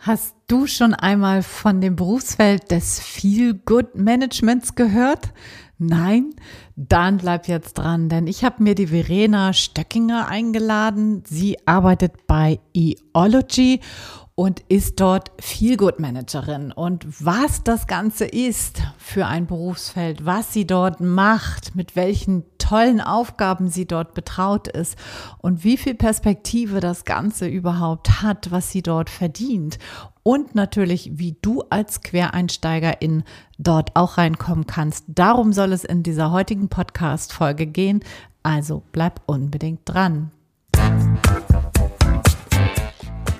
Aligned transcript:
Hast 0.00 0.36
du 0.46 0.68
schon 0.68 0.94
einmal 0.94 1.42
von 1.42 1.80
dem 1.80 1.96
Berufsfeld 1.96 2.70
des 2.70 3.00
Feel 3.00 3.54
Good 3.54 3.96
Managements 3.96 4.76
gehört? 4.76 5.32
Nein? 5.76 6.30
Dann 6.76 7.16
bleib 7.16 7.48
jetzt 7.48 7.78
dran, 7.78 8.08
denn 8.08 8.28
ich 8.28 8.44
habe 8.44 8.62
mir 8.62 8.76
die 8.76 8.86
Verena 8.86 9.52
Stöckinger 9.52 10.28
eingeladen. 10.28 11.24
Sie 11.26 11.58
arbeitet 11.66 12.28
bei 12.28 12.60
Eology 12.74 13.80
und 14.38 14.60
ist 14.68 15.00
dort 15.00 15.32
Feelgood 15.40 15.98
Managerin. 15.98 16.70
Und 16.70 17.04
was 17.24 17.64
das 17.64 17.88
Ganze 17.88 18.24
ist 18.24 18.80
für 18.96 19.26
ein 19.26 19.48
Berufsfeld, 19.48 20.26
was 20.26 20.52
sie 20.52 20.64
dort 20.64 21.00
macht, 21.00 21.74
mit 21.74 21.96
welchen 21.96 22.44
tollen 22.56 23.00
Aufgaben 23.00 23.66
sie 23.66 23.84
dort 23.84 24.14
betraut 24.14 24.68
ist 24.68 24.96
und 25.38 25.64
wie 25.64 25.76
viel 25.76 25.96
Perspektive 25.96 26.78
das 26.78 27.04
Ganze 27.04 27.48
überhaupt 27.48 28.22
hat, 28.22 28.52
was 28.52 28.70
sie 28.70 28.82
dort 28.82 29.10
verdient 29.10 29.80
und 30.22 30.54
natürlich, 30.54 31.18
wie 31.18 31.36
du 31.42 31.64
als 31.68 32.02
Quereinsteigerin 32.02 33.24
dort 33.58 33.96
auch 33.96 34.18
reinkommen 34.18 34.68
kannst. 34.68 35.06
Darum 35.08 35.52
soll 35.52 35.72
es 35.72 35.82
in 35.82 36.04
dieser 36.04 36.30
heutigen 36.30 36.68
Podcast-Folge 36.68 37.66
gehen. 37.66 38.04
Also 38.44 38.84
bleib 38.92 39.20
unbedingt 39.26 39.80
dran. 39.84 40.30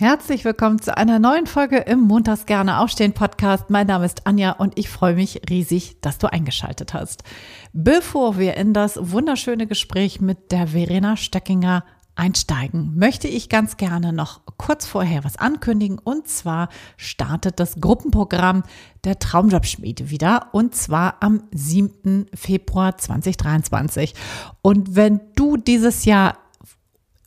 Herzlich 0.00 0.44
willkommen 0.44 0.80
zu 0.80 0.96
einer 0.96 1.18
neuen 1.18 1.48
Folge 1.48 1.78
im 1.78 1.98
Montags 1.98 2.46
gerne 2.46 2.78
aufstehen 2.78 3.14
Podcast. 3.14 3.68
Mein 3.68 3.88
Name 3.88 4.06
ist 4.06 4.28
Anja 4.28 4.52
und 4.52 4.78
ich 4.78 4.88
freue 4.88 5.16
mich 5.16 5.40
riesig, 5.50 6.00
dass 6.00 6.18
du 6.18 6.32
eingeschaltet 6.32 6.94
hast. 6.94 7.24
Bevor 7.72 8.38
wir 8.38 8.56
in 8.56 8.72
das 8.72 8.96
wunderschöne 9.10 9.66
Gespräch 9.66 10.20
mit 10.20 10.52
der 10.52 10.68
Verena 10.68 11.16
Stöckinger 11.16 11.84
einsteigen, 12.14 12.96
möchte 12.96 13.26
ich 13.26 13.48
ganz 13.48 13.76
gerne 13.76 14.12
noch 14.12 14.42
kurz 14.56 14.86
vorher 14.86 15.24
was 15.24 15.36
ankündigen. 15.36 15.98
Und 15.98 16.28
zwar 16.28 16.68
startet 16.96 17.58
das 17.58 17.80
Gruppenprogramm 17.80 18.62
der 19.02 19.18
Traumjobschmiede 19.18 20.10
wieder 20.10 20.50
und 20.52 20.76
zwar 20.76 21.16
am 21.24 21.42
7. 21.50 22.26
Februar 22.34 22.96
2023. 22.98 24.14
Und 24.62 24.94
wenn 24.94 25.22
du 25.34 25.56
dieses 25.56 26.04
Jahr 26.04 26.38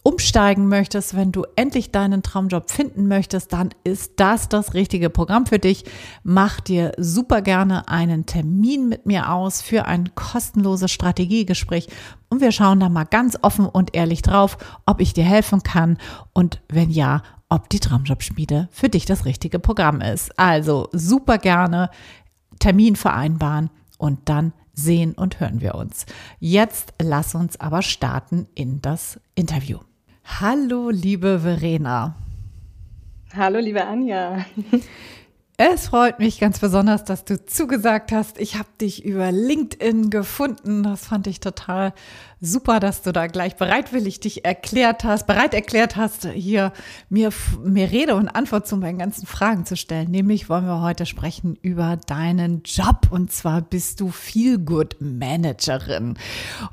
umsteigen 0.04 0.68
möchtest, 0.68 1.16
wenn 1.16 1.32
du 1.32 1.46
endlich 1.56 1.92
deinen 1.92 2.24
Traumjob 2.24 2.72
finden 2.72 3.08
möchtest, 3.08 3.54
dann 3.54 3.70
ist 3.84 4.14
das 4.18 4.50
das 4.50 4.74
richtige 4.74 5.10
Programm 5.10 5.46
für 5.46 5.60
dich. 5.60 5.86
Mach 6.24 6.60
dir 6.60 6.94
super 6.98 7.42
gerne 7.42 7.88
einen 7.88 8.26
Termin 8.26 8.90
mit 8.90 9.06
mir 9.06 9.32
aus 9.32 9.62
für 9.62 9.86
ein 9.86 10.16
kostenloses 10.16 10.92
Strategiegespräch 10.92 11.88
und 12.30 12.42
wir 12.42 12.52
schauen 12.52 12.80
da 12.80 12.90
mal 12.90 13.04
ganz 13.04 13.38
offen 13.42 13.66
und 13.66 13.96
ehrlich 13.96 14.22
drauf, 14.22 14.58
ob 14.86 15.02
ich 15.02 15.14
dir 15.14 15.26
helfen 15.26 15.64
kann 15.64 15.98
und 16.34 16.62
wenn 16.70 16.90
ja, 16.90 17.22
ob 17.50 17.70
die 17.70 17.80
Traumjobschmiede 17.80 18.70
für 18.72 18.90
dich 18.90 19.06
das 19.06 19.26
richtige 19.26 19.60
Programm 19.60 20.00
ist. 20.02 20.40
Also 20.40 20.88
super 20.94 21.38
gerne 21.38 21.90
Termin 22.60 22.96
vereinbaren 22.96 23.70
und 23.98 24.30
dann 24.30 24.54
sehen 24.74 25.14
und 25.14 25.40
hören 25.40 25.62
wir 25.62 25.76
uns. 25.76 26.06
Jetzt 26.40 26.94
lass 27.02 27.36
uns 27.36 27.60
aber 27.60 27.82
starten 27.82 28.48
in 28.56 28.82
das 28.82 29.20
Interview. 29.36 29.80
Hallo, 30.40 30.90
liebe 30.92 31.38
Verena. 31.44 32.16
Hallo, 33.34 33.60
liebe 33.60 33.84
Anja. 33.86 34.46
Es 35.58 35.90
freut 35.90 36.18
mich 36.18 36.40
ganz 36.40 36.58
besonders, 36.58 37.04
dass 37.04 37.24
du 37.24 37.46
zugesagt 37.46 38.12
hast. 38.12 38.40
Ich 38.40 38.56
habe 38.56 38.70
dich 38.80 39.06
über 39.06 39.32
LinkedIn 39.32 40.10
gefunden. 40.10 40.82
Das 40.82 41.06
fand 41.06 41.28
ich 41.28 41.40
total 41.40 41.94
super, 42.40 42.80
dass 42.80 43.04
du 43.04 43.12
da 43.12 43.28
gleich 43.28 43.58
bereitwillig 43.58 44.20
dich 44.20 44.44
erklärt 44.44 45.04
hast, 45.04 45.28
bereit 45.28 45.54
erklärt 45.54 45.96
hast, 45.98 46.26
hier 46.26 46.74
mir, 47.10 47.30
mir 47.64 47.92
Rede 47.92 48.16
und 48.16 48.30
Antwort 48.30 48.68
zu 48.68 48.76
meinen 48.78 48.98
ganzen 48.98 49.28
Fragen 49.28 49.66
zu 49.68 49.78
stellen. 49.78 50.10
Nämlich 50.10 50.50
wollen 50.50 50.66
wir 50.66 50.82
heute 50.82 51.06
sprechen 51.06 51.56
über 51.62 51.98
deinen 52.08 52.64
Job. 52.64 53.10
Und 53.12 53.32
zwar 53.32 53.62
bist 53.62 54.00
du 54.00 54.10
Feelgood 54.10 54.96
Managerin. 55.00 56.18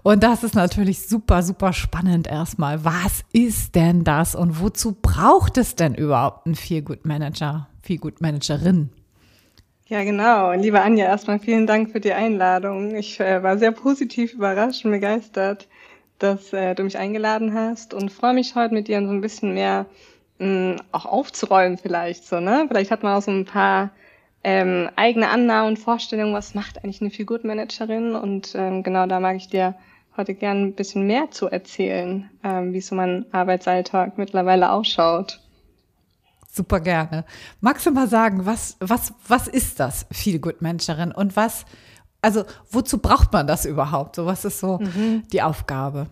Und 0.03 0.23
das 0.23 0.45
ist 0.45 0.55
natürlich 0.55 1.07
super, 1.07 1.43
super 1.43 1.75
spannend 1.75 2.27
erstmal. 2.27 2.87
Was 2.87 3.25
ist 3.33 3.75
denn 3.75 4.05
das 4.05 4.35
und 4.35 4.61
wozu 4.61 4.97
braucht 5.03 5.59
es 5.59 5.75
denn 5.75 5.95
überhaupt 5.95 6.47
einen 6.47 6.55
Feelgood 6.55 7.05
Manager? 7.05 7.69
Feelgood-Managerin. 7.89 8.91
Ja, 9.87 10.05
genau. 10.05 10.53
Liebe 10.53 10.83
Anja, 10.83 11.07
erstmal 11.07 11.39
vielen 11.39 11.67
Dank 11.67 11.91
für 11.91 12.01
die 12.01 12.13
Einladung. 12.13 12.95
Ich 12.95 13.19
äh, 13.19 13.43
war 13.43 13.57
sehr 13.57 13.73
positiv 13.73 14.35
überrascht 14.35 14.85
und 14.85 14.91
begeistert, 14.91 15.67
dass 16.19 16.53
äh, 16.53 16.75
du 16.75 16.83
mich 16.83 16.99
eingeladen 16.99 17.55
hast 17.55 17.95
und 17.95 18.13
freue 18.13 18.35
mich 18.35 18.55
heute 18.55 18.75
mit 18.75 18.89
dir 18.89 19.01
so 19.01 19.11
ein 19.11 19.23
bisschen 19.23 19.55
mehr 19.55 19.87
mh, 20.39 20.77
auch 20.93 21.07
aufzuräumen 21.07 21.79
vielleicht 21.79 22.27
so, 22.27 22.41
ne? 22.41 22.67
Vielleicht 22.69 22.91
hat 22.91 23.03
man 23.03 23.17
auch 23.17 23.23
so 23.23 23.31
ein 23.31 23.47
paar 23.47 23.91
ähm, 24.45 24.91
eigene 24.97 25.31
Annahmen 25.31 25.71
und 25.71 25.79
Vorstellungen, 25.79 26.35
was 26.35 26.55
macht 26.55 26.85
eigentlich 26.85 27.01
eine 27.01 27.11
Figurmanagerin 27.11 28.15
und 28.15 28.55
ähm, 28.55 28.83
genau 28.83 29.07
da 29.07 29.19
mag 29.19 29.37
ich 29.37 29.49
dir 29.49 29.75
heute 30.19 30.35
gerne 30.35 30.61
ein 30.61 30.75
bisschen 30.75 31.07
mehr 31.07 31.31
zu 31.31 31.47
erzählen, 31.47 32.29
ähm, 32.45 32.75
wie 32.75 32.83
so 32.83 32.95
mein 32.95 33.25
Arbeitsalltag 33.33 34.19
mittlerweile 34.19 34.71
ausschaut. 34.73 35.41
Super 36.51 36.81
gerne. 36.81 37.25
Magst 37.61 37.87
du 37.87 37.91
mal 37.91 38.09
sagen, 38.09 38.47
was, 38.47 38.77
was, 38.81 39.13
was 39.29 39.49
ist 39.49 39.79
das 39.79 40.07
Feel 40.11 40.39
Good 40.39 40.63
Managerin 40.63 41.13
und 41.13 41.37
was, 41.37 41.67
also 42.23 42.45
wozu 42.71 42.99
braucht 42.99 43.33
man 43.33 43.47
das 43.47 43.65
überhaupt? 43.65 44.17
So, 44.17 44.27
was 44.27 44.45
ist 44.45 44.59
so 44.59 44.79
mhm. 44.79 45.23
die 45.31 45.43
Aufgabe? 45.43 46.09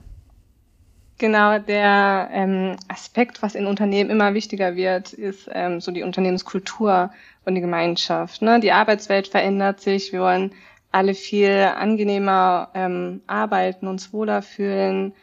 Genau, 1.18 1.58
der 1.58 2.28
ähm, 2.30 2.76
Aspekt, 2.88 3.42
was 3.42 3.54
in 3.54 3.66
Unternehmen 3.66 4.10
immer 4.10 4.34
wichtiger 4.34 4.76
wird, 4.76 5.14
ist 5.14 5.48
ähm, 5.50 5.80
so 5.80 5.90
die 5.90 6.02
Unternehmenskultur 6.02 7.10
und 7.46 7.54
die 7.54 7.62
Gemeinschaft. 7.62 8.42
Ne? 8.42 8.60
Die 8.60 8.72
Arbeitswelt 8.72 9.28
verändert 9.28 9.80
sich. 9.80 10.12
Wir 10.12 10.20
wollen 10.20 10.52
alle 10.92 11.14
viel 11.14 11.50
angenehmer 11.50 12.68
ähm, 12.74 13.22
arbeiten, 13.26 13.86
uns 13.86 14.12
wohler 14.12 14.42
fühlen 14.42 15.14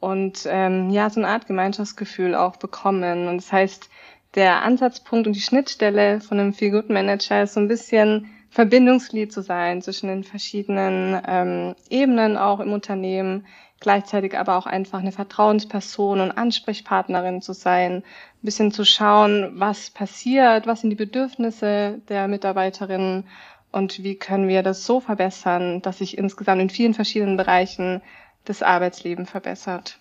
und 0.00 0.46
ähm, 0.48 0.90
ja, 0.90 1.08
so 1.10 1.20
eine 1.20 1.28
Art 1.28 1.46
Gemeinschaftsgefühl 1.46 2.34
auch 2.34 2.56
bekommen. 2.56 3.26
Und 3.28 3.38
das 3.38 3.50
heißt, 3.50 3.88
der 4.34 4.62
Ansatzpunkt 4.62 5.26
und 5.26 5.34
die 5.34 5.40
Schnittstelle 5.40 6.20
von 6.20 6.38
einem 6.38 6.52
Feel 6.52 6.70
Good 6.70 6.90
Manager 6.90 7.42
ist 7.42 7.54
so 7.54 7.60
ein 7.60 7.68
bisschen 7.68 8.28
Verbindungsglied 8.50 9.32
zu 9.32 9.42
sein 9.42 9.82
zwischen 9.82 10.08
den 10.08 10.24
verschiedenen 10.24 11.20
ähm, 11.26 11.74
Ebenen 11.90 12.36
auch 12.36 12.60
im 12.60 12.72
Unternehmen, 12.72 13.46
gleichzeitig 13.80 14.36
aber 14.36 14.56
auch 14.56 14.66
einfach 14.66 15.00
eine 15.00 15.12
Vertrauensperson 15.12 16.20
und 16.20 16.32
Ansprechpartnerin 16.32 17.42
zu 17.42 17.52
sein, 17.52 17.96
ein 17.96 18.02
bisschen 18.42 18.72
zu 18.72 18.84
schauen, 18.84 19.52
was 19.54 19.90
passiert, 19.90 20.66
was 20.66 20.80
sind 20.80 20.90
die 20.90 20.96
Bedürfnisse 20.96 22.00
der 22.08 22.28
Mitarbeiterinnen 22.28 23.24
und 23.70 24.02
wie 24.02 24.16
können 24.16 24.48
wir 24.48 24.62
das 24.62 24.84
so 24.86 25.00
verbessern, 25.00 25.82
dass 25.82 25.98
sich 25.98 26.16
insgesamt 26.16 26.62
in 26.62 26.70
vielen 26.70 26.94
verschiedenen 26.94 27.36
Bereichen 27.36 28.00
das 28.44 28.62
Arbeitsleben 28.62 29.26
verbessert. 29.26 29.98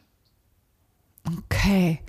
Okay. 1.28 2.00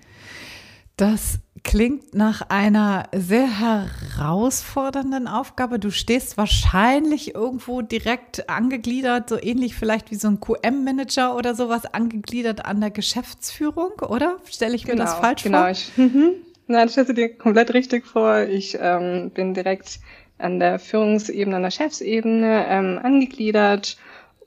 Das 0.97 1.41
klingt 1.69 2.15
nach 2.15 2.49
einer 2.49 3.11
sehr 3.15 3.47
herausfordernden 3.61 5.29
Aufgabe. 5.29 5.79
Du 5.79 5.91
stehst 5.91 6.39
wahrscheinlich 6.39 7.35
irgendwo 7.35 7.83
direkt 7.83 8.49
angegliedert, 8.49 9.29
so 9.29 9.39
ähnlich 9.39 9.75
vielleicht 9.75 10.11
wie 10.11 10.15
so 10.15 10.29
ein 10.29 10.41
QM-Manager 10.41 11.37
oder 11.37 11.55
sowas, 11.55 11.85
angegliedert 11.85 12.65
an 12.65 12.81
der 12.81 12.91
Geschäftsführung, 12.91 13.93
oder? 14.01 14.39
Stelle 14.51 14.77
ich 14.77 14.87
mir 14.87 14.97
das 14.97 15.11
genau, 15.11 15.23
falsch 15.23 15.43
genau. 15.43 15.59
vor? 15.59 15.71
Ich, 15.71 15.93
mhm. 15.97 16.31
Nein, 16.69 16.89
stellst 16.89 17.11
du 17.11 17.15
dir 17.15 17.37
komplett 17.37 17.75
richtig 17.75 18.07
vor. 18.07 18.41
Ich 18.45 18.79
ähm, 18.81 19.31
bin 19.31 19.53
direkt 19.53 20.01
an 20.39 20.61
der 20.61 20.79
Führungsebene, 20.79 21.57
an 21.57 21.63
der 21.63 21.71
Chefsebene 21.71 22.65
ähm, 22.67 22.99
angegliedert 23.03 23.99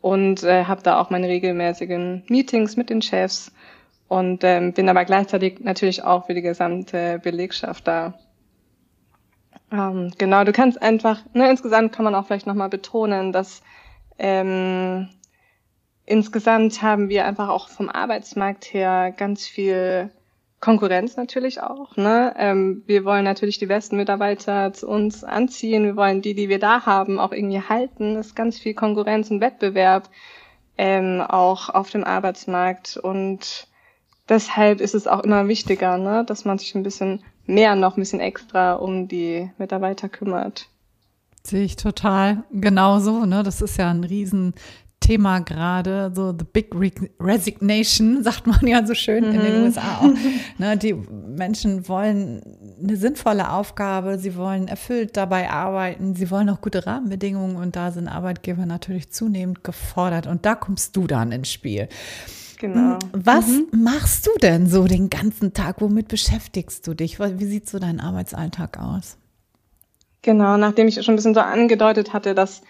und 0.02 0.42
äh, 0.42 0.66
habe 0.66 0.82
da 0.82 1.00
auch 1.00 1.12
meine 1.12 1.28
regelmäßigen 1.28 2.24
Meetings 2.30 2.78
mit 2.78 2.90
den 2.90 3.04
Chefs 3.04 3.52
und 4.12 4.44
ähm, 4.44 4.74
bin 4.74 4.90
aber 4.90 5.06
gleichzeitig 5.06 5.62
natürlich 5.62 6.04
auch 6.04 6.26
für 6.26 6.34
die 6.34 6.42
gesamte 6.42 7.18
Belegschaft 7.24 7.88
da. 7.88 8.14
Ähm, 9.72 10.12
genau, 10.18 10.44
du 10.44 10.52
kannst 10.52 10.82
einfach, 10.82 11.22
ne, 11.34 11.50
insgesamt 11.50 11.94
kann 11.94 12.04
man 12.04 12.14
auch 12.14 12.26
vielleicht 12.26 12.46
nochmal 12.46 12.68
betonen, 12.68 13.32
dass 13.32 13.62
ähm, 14.20 15.08
insgesamt 16.06 16.82
haben 16.82 17.08
wir 17.08 17.26
einfach 17.26 17.48
auch 17.48 17.70
vom 17.70 17.88
Arbeitsmarkt 17.88 18.74
her 18.74 19.14
ganz 19.16 19.48
viel 19.48 20.12
Konkurrenz 20.60 21.16
natürlich 21.16 21.62
auch. 21.62 21.96
Ne? 21.96 22.34
Ähm, 22.38 22.84
wir 22.88 23.06
wollen 23.06 23.24
natürlich 23.24 23.60
die 23.60 23.66
besten 23.66 23.96
Mitarbeiter 23.96 24.74
zu 24.74 24.90
uns 24.90 25.24
anziehen. 25.24 25.86
Wir 25.86 25.96
wollen 25.96 26.22
die, 26.22 26.34
die 26.34 26.50
wir 26.50 26.60
da 26.60 26.86
haben, 26.86 27.18
auch 27.18 27.32
irgendwie 27.32 27.62
halten. 27.62 28.18
Es 28.18 28.28
ist 28.28 28.36
ganz 28.36 28.60
viel 28.60 28.74
Konkurrenz 28.74 29.32
und 29.32 29.40
Wettbewerb 29.40 30.10
ähm, 30.78 31.22
auch 31.22 31.70
auf 31.70 31.92
dem 31.92 32.04
Arbeitsmarkt. 32.04 32.98
Und 32.98 33.71
deshalb 34.32 34.80
ist 34.82 34.96
es 34.96 35.06
auch 35.06 35.20
immer 35.24 35.48
wichtiger, 35.48 35.98
ne? 35.98 36.24
dass 36.26 36.46
man 36.46 36.58
sich 36.58 36.74
ein 36.74 36.84
bisschen 36.84 37.22
mehr, 37.46 37.76
noch 37.76 37.98
ein 37.98 38.02
bisschen 38.02 38.22
extra 38.22 38.74
um 38.74 39.08
die 39.08 39.52
Mitarbeiter 39.58 40.10
kümmert. 40.10 40.68
Sehe 41.44 41.64
ich 41.64 41.76
total 41.76 42.44
genauso. 42.52 43.26
Ne? 43.26 43.44
Das 43.44 43.62
ist 43.62 43.78
ja 43.78 43.92
ein 43.92 44.04
riesen 44.04 44.54
Thema 45.02 45.40
gerade, 45.40 46.12
so 46.16 46.32
the 46.32 46.46
big 46.46 46.74
resignation, 47.20 48.24
sagt 48.24 48.46
man 48.48 48.66
ja 48.66 48.86
so 48.86 48.94
schön 48.94 49.28
mhm. 49.28 49.36
in 49.36 49.42
den 49.42 49.58
mhm. 49.60 49.64
USA 49.66 49.98
auch. 49.98 50.10
Ne, 50.58 50.78
die 50.78 50.94
Menschen 50.94 51.88
wollen 51.88 52.42
eine 52.82 52.96
sinnvolle 52.96 53.52
Aufgabe, 53.52 54.20
sie 54.20 54.36
wollen 54.36 54.68
erfüllt 54.68 55.18
dabei 55.18 55.50
arbeiten, 55.50 56.16
sie 56.16 56.30
wollen 56.30 56.50
auch 56.52 56.62
gute 56.62 56.86
Rahmenbedingungen 56.86 57.56
und 57.56 57.76
da 57.76 57.92
sind 57.92 58.08
Arbeitgeber 58.08 58.68
natürlich 58.68 59.12
zunehmend 59.12 59.64
gefordert 59.64 60.28
und 60.28 60.46
da 60.46 60.54
kommst 60.54 60.96
du 60.96 61.08
dann 61.08 61.32
ins 61.32 61.52
Spiel. 61.52 61.90
Genau. 62.62 63.00
Hm, 63.00 63.00
was 63.12 63.48
mhm. 63.48 63.84
machst 63.84 64.28
du 64.28 64.32
denn 64.40 64.68
so 64.68 64.86
den 64.86 65.10
ganzen 65.10 65.52
Tag? 65.54 65.82
Womit 65.82 66.10
beschäftigst 66.10 66.86
du 66.86 66.94
dich? 66.94 67.20
Wie 67.20 67.46
sieht 67.46 67.68
so 67.68 67.80
dein 67.80 68.00
Arbeitsalltag 68.00 68.80
aus? 68.80 69.18
Genau, 70.22 70.58
nachdem 70.58 70.88
ich 70.88 71.04
schon 71.04 71.14
ein 71.14 71.16
bisschen 71.16 71.34
so 71.34 71.40
angedeutet 71.40 72.14
hatte, 72.14 72.36
dass 72.36 72.62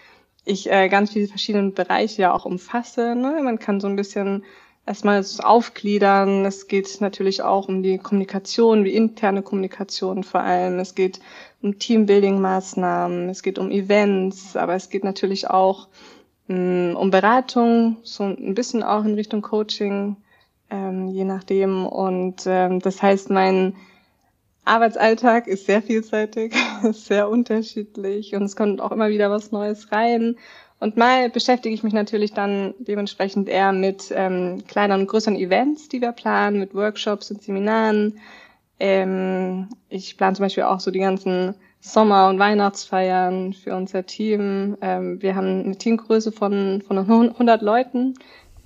ich 0.46 0.72
äh, 0.72 0.88
ganz 0.88 1.12
viele 1.12 1.28
verschiedene 1.28 1.72
Bereiche 1.72 2.22
ja 2.22 2.32
auch 2.32 2.46
umfasse. 2.46 3.14
Ne? 3.14 3.42
Man 3.42 3.58
kann 3.58 3.80
so 3.80 3.86
ein 3.86 3.96
bisschen 3.96 4.44
erstmal 4.86 5.22
aufgliedern. 5.40 6.46
Es 6.46 6.68
geht 6.68 7.02
natürlich 7.02 7.42
auch 7.42 7.68
um 7.68 7.82
die 7.82 7.98
Kommunikation, 7.98 8.84
wie 8.84 8.94
interne 8.94 9.42
Kommunikation 9.42 10.24
vor 10.24 10.40
allem. 10.40 10.78
Es 10.78 10.94
geht 10.94 11.20
um 11.60 11.78
Teambuilding-Maßnahmen, 11.78 13.28
es 13.28 13.42
geht 13.42 13.58
um 13.58 13.70
Events, 13.70 14.56
aber 14.56 14.74
es 14.74 14.88
geht 14.88 15.04
natürlich 15.04 15.50
auch 15.50 15.88
um 16.48 17.10
Beratung, 17.10 17.98
so 18.02 18.24
ein 18.24 18.54
bisschen 18.54 18.82
auch 18.82 19.04
in 19.04 19.14
Richtung 19.14 19.42
Coaching, 19.42 20.16
ähm, 20.70 21.08
je 21.08 21.24
nachdem. 21.24 21.86
Und 21.86 22.42
ähm, 22.46 22.80
das 22.80 23.02
heißt, 23.02 23.30
mein 23.30 23.74
Arbeitsalltag 24.64 25.46
ist 25.46 25.66
sehr 25.66 25.82
vielseitig, 25.82 26.54
sehr 26.92 27.28
unterschiedlich 27.28 28.34
und 28.34 28.44
es 28.44 28.56
kommt 28.56 28.80
auch 28.80 28.92
immer 28.92 29.08
wieder 29.08 29.30
was 29.30 29.52
Neues 29.52 29.90
rein. 29.92 30.36
Und 30.78 30.96
mal 30.96 31.30
beschäftige 31.30 31.74
ich 31.74 31.84
mich 31.84 31.92
natürlich 31.92 32.32
dann 32.32 32.74
dementsprechend 32.80 33.48
eher 33.48 33.72
mit 33.72 34.12
ähm, 34.14 34.64
kleineren 34.66 35.02
und 35.02 35.06
größeren 35.06 35.36
Events, 35.36 35.88
die 35.88 36.00
wir 36.00 36.10
planen, 36.10 36.58
mit 36.58 36.74
Workshops 36.74 37.30
und 37.30 37.40
Seminaren. 37.40 38.18
Ähm, 38.80 39.68
ich 39.88 40.16
plane 40.16 40.34
zum 40.34 40.44
Beispiel 40.44 40.64
auch 40.64 40.80
so 40.80 40.90
die 40.90 40.98
ganzen 40.98 41.54
Sommer- 41.82 42.30
und 42.30 42.38
Weihnachtsfeiern 42.38 43.52
für 43.52 43.76
unser 43.76 44.06
Team. 44.06 44.78
Ähm, 44.80 45.20
wir 45.20 45.34
haben 45.34 45.64
eine 45.64 45.76
Teamgröße 45.76 46.32
von, 46.32 46.80
von 46.80 46.96
100 46.96 47.60
Leuten, 47.60 48.14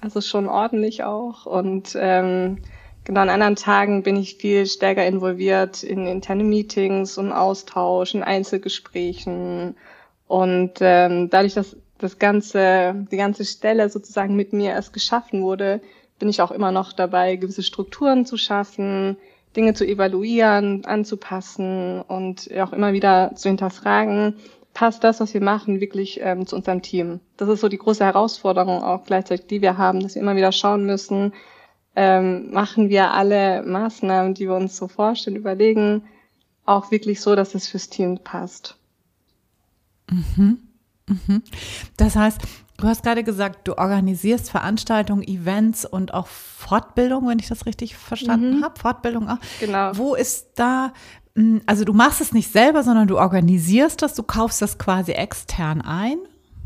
also 0.00 0.20
schon 0.20 0.46
ordentlich 0.46 1.02
auch. 1.02 1.46
Und 1.46 1.96
ähm, 1.98 2.58
Genau, 3.06 3.20
an 3.20 3.28
anderen 3.28 3.54
Tagen 3.54 4.02
bin 4.02 4.16
ich 4.16 4.34
viel 4.34 4.66
stärker 4.66 5.06
involviert 5.06 5.84
in 5.84 6.08
interne 6.08 6.42
Meetings 6.42 7.18
und 7.18 7.30
Austausch, 7.30 8.16
in 8.16 8.24
Einzelgesprächen. 8.24 9.76
Und 10.26 10.72
ähm, 10.80 11.30
dadurch, 11.30 11.54
dass 11.54 11.76
das 11.98 12.18
ganze, 12.18 13.06
die 13.12 13.16
ganze 13.16 13.44
Stelle 13.44 13.88
sozusagen 13.90 14.34
mit 14.34 14.52
mir 14.52 14.72
erst 14.72 14.92
geschaffen 14.92 15.42
wurde, 15.42 15.80
bin 16.18 16.28
ich 16.28 16.42
auch 16.42 16.50
immer 16.50 16.72
noch 16.72 16.92
dabei, 16.92 17.36
gewisse 17.36 17.62
Strukturen 17.62 18.26
zu 18.26 18.36
schaffen, 18.36 19.16
Dinge 19.56 19.74
zu 19.74 19.86
evaluieren, 19.86 20.84
anzupassen 20.84 22.02
und 22.02 22.50
auch 22.58 22.72
immer 22.72 22.92
wieder 22.92 23.32
zu 23.34 23.48
hinterfragen, 23.48 24.36
passt 24.74 25.02
das, 25.04 25.20
was 25.20 25.32
wir 25.32 25.42
machen, 25.42 25.80
wirklich 25.80 26.20
ähm, 26.22 26.46
zu 26.46 26.54
unserem 26.54 26.82
Team? 26.82 27.20
Das 27.38 27.48
ist 27.48 27.60
so 27.60 27.68
die 27.68 27.78
große 27.78 28.04
Herausforderung 28.04 28.82
auch 28.82 29.04
gleichzeitig, 29.04 29.46
die 29.46 29.62
wir 29.62 29.78
haben, 29.78 30.00
dass 30.00 30.14
wir 30.14 30.22
immer 30.22 30.36
wieder 30.36 30.52
schauen 30.52 30.84
müssen, 30.84 31.32
ähm, 31.96 32.50
machen 32.52 32.90
wir 32.90 33.12
alle 33.12 33.62
Maßnahmen, 33.62 34.34
die 34.34 34.46
wir 34.46 34.54
uns 34.54 34.76
so 34.76 34.86
vorstellen, 34.86 35.36
überlegen, 35.36 36.02
auch 36.66 36.90
wirklich 36.90 37.22
so, 37.22 37.34
dass 37.34 37.54
es 37.54 37.68
fürs 37.68 37.88
Team 37.88 38.18
passt. 38.18 38.76
Mhm. 40.10 40.58
Mhm. 41.08 41.42
Das 41.96 42.16
heißt, 42.16 42.42
du 42.78 42.86
hast 42.86 43.02
gerade 43.02 43.24
gesagt, 43.24 43.68
du 43.68 43.78
organisierst 43.78 44.50
Veranstaltungen, 44.50 45.22
Events 45.22 45.84
und 45.84 46.14
auch 46.14 46.26
Fortbildung, 46.26 47.28
wenn 47.28 47.38
ich 47.38 47.48
das 47.48 47.66
richtig 47.66 47.96
verstanden 47.96 48.58
mhm. 48.58 48.64
habe. 48.64 48.78
Fortbildung 48.78 49.28
auch. 49.28 49.38
Genau. 49.60 49.90
Wo 49.94 50.14
ist 50.14 50.50
da, 50.56 50.92
hm, 51.34 51.62
also 51.66 51.84
du 51.84 51.92
machst 51.92 52.20
es 52.20 52.32
nicht 52.32 52.50
selber, 52.52 52.82
sondern 52.82 53.08
du 53.08 53.18
organisierst 53.18 54.02
das, 54.02 54.14
du 54.14 54.22
kaufst 54.22 54.62
das 54.62 54.78
quasi 54.78 55.12
extern 55.12 55.80
ein. 55.80 56.18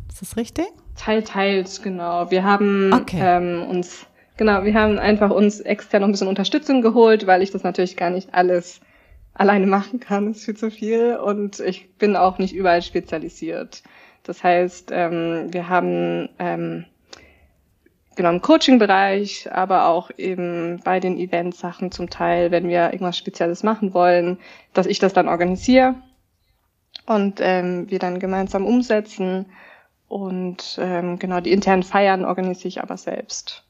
Ist 0.08 0.22
das 0.22 0.36
richtig? 0.36 0.66
Teil, 0.96 1.22
teils, 1.22 1.82
genau. 1.82 2.30
Wir 2.30 2.44
haben 2.44 2.92
okay. 2.92 3.20
ähm, 3.20 3.66
uns 3.68 4.06
Genau, 4.40 4.64
wir 4.64 4.72
haben 4.72 4.98
einfach 4.98 5.30
uns 5.30 5.60
extern 5.60 6.00
noch 6.00 6.08
ein 6.08 6.12
bisschen 6.12 6.26
Unterstützung 6.26 6.80
geholt, 6.80 7.26
weil 7.26 7.42
ich 7.42 7.50
das 7.50 7.62
natürlich 7.62 7.94
gar 7.94 8.08
nicht 8.08 8.32
alles 8.32 8.80
alleine 9.34 9.66
machen 9.66 10.00
kann. 10.00 10.30
Ist 10.30 10.46
viel 10.46 10.56
zu 10.56 10.70
viel 10.70 11.16
und 11.16 11.60
ich 11.60 11.94
bin 11.98 12.16
auch 12.16 12.38
nicht 12.38 12.54
überall 12.54 12.80
spezialisiert. 12.80 13.82
Das 14.30 14.44
heißt, 14.44 14.90
ähm, 14.92 15.52
wir 15.52 15.68
haben 15.68 16.28
ähm, 16.38 16.84
genau 18.14 18.30
im 18.30 18.40
Coaching-Bereich, 18.40 19.48
aber 19.50 19.86
auch 19.86 20.12
eben 20.18 20.80
bei 20.84 21.00
den 21.00 21.18
Event-Sachen 21.18 21.90
zum 21.90 22.10
Teil, 22.10 22.52
wenn 22.52 22.68
wir 22.68 22.92
irgendwas 22.92 23.18
Spezielles 23.18 23.64
machen 23.64 23.92
wollen, 23.92 24.38
dass 24.72 24.86
ich 24.86 25.00
das 25.00 25.14
dann 25.14 25.26
organisiere 25.26 25.96
und 27.06 27.40
ähm, 27.40 27.90
wir 27.90 27.98
dann 27.98 28.20
gemeinsam 28.20 28.66
umsetzen. 28.66 29.46
Und 30.06 30.78
ähm, 30.80 31.18
genau 31.18 31.40
die 31.40 31.50
internen 31.50 31.82
Feiern 31.82 32.24
organisiere 32.24 32.68
ich 32.68 32.80
aber 32.80 32.98
selbst. 32.98 33.64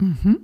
Mhm. 0.00 0.42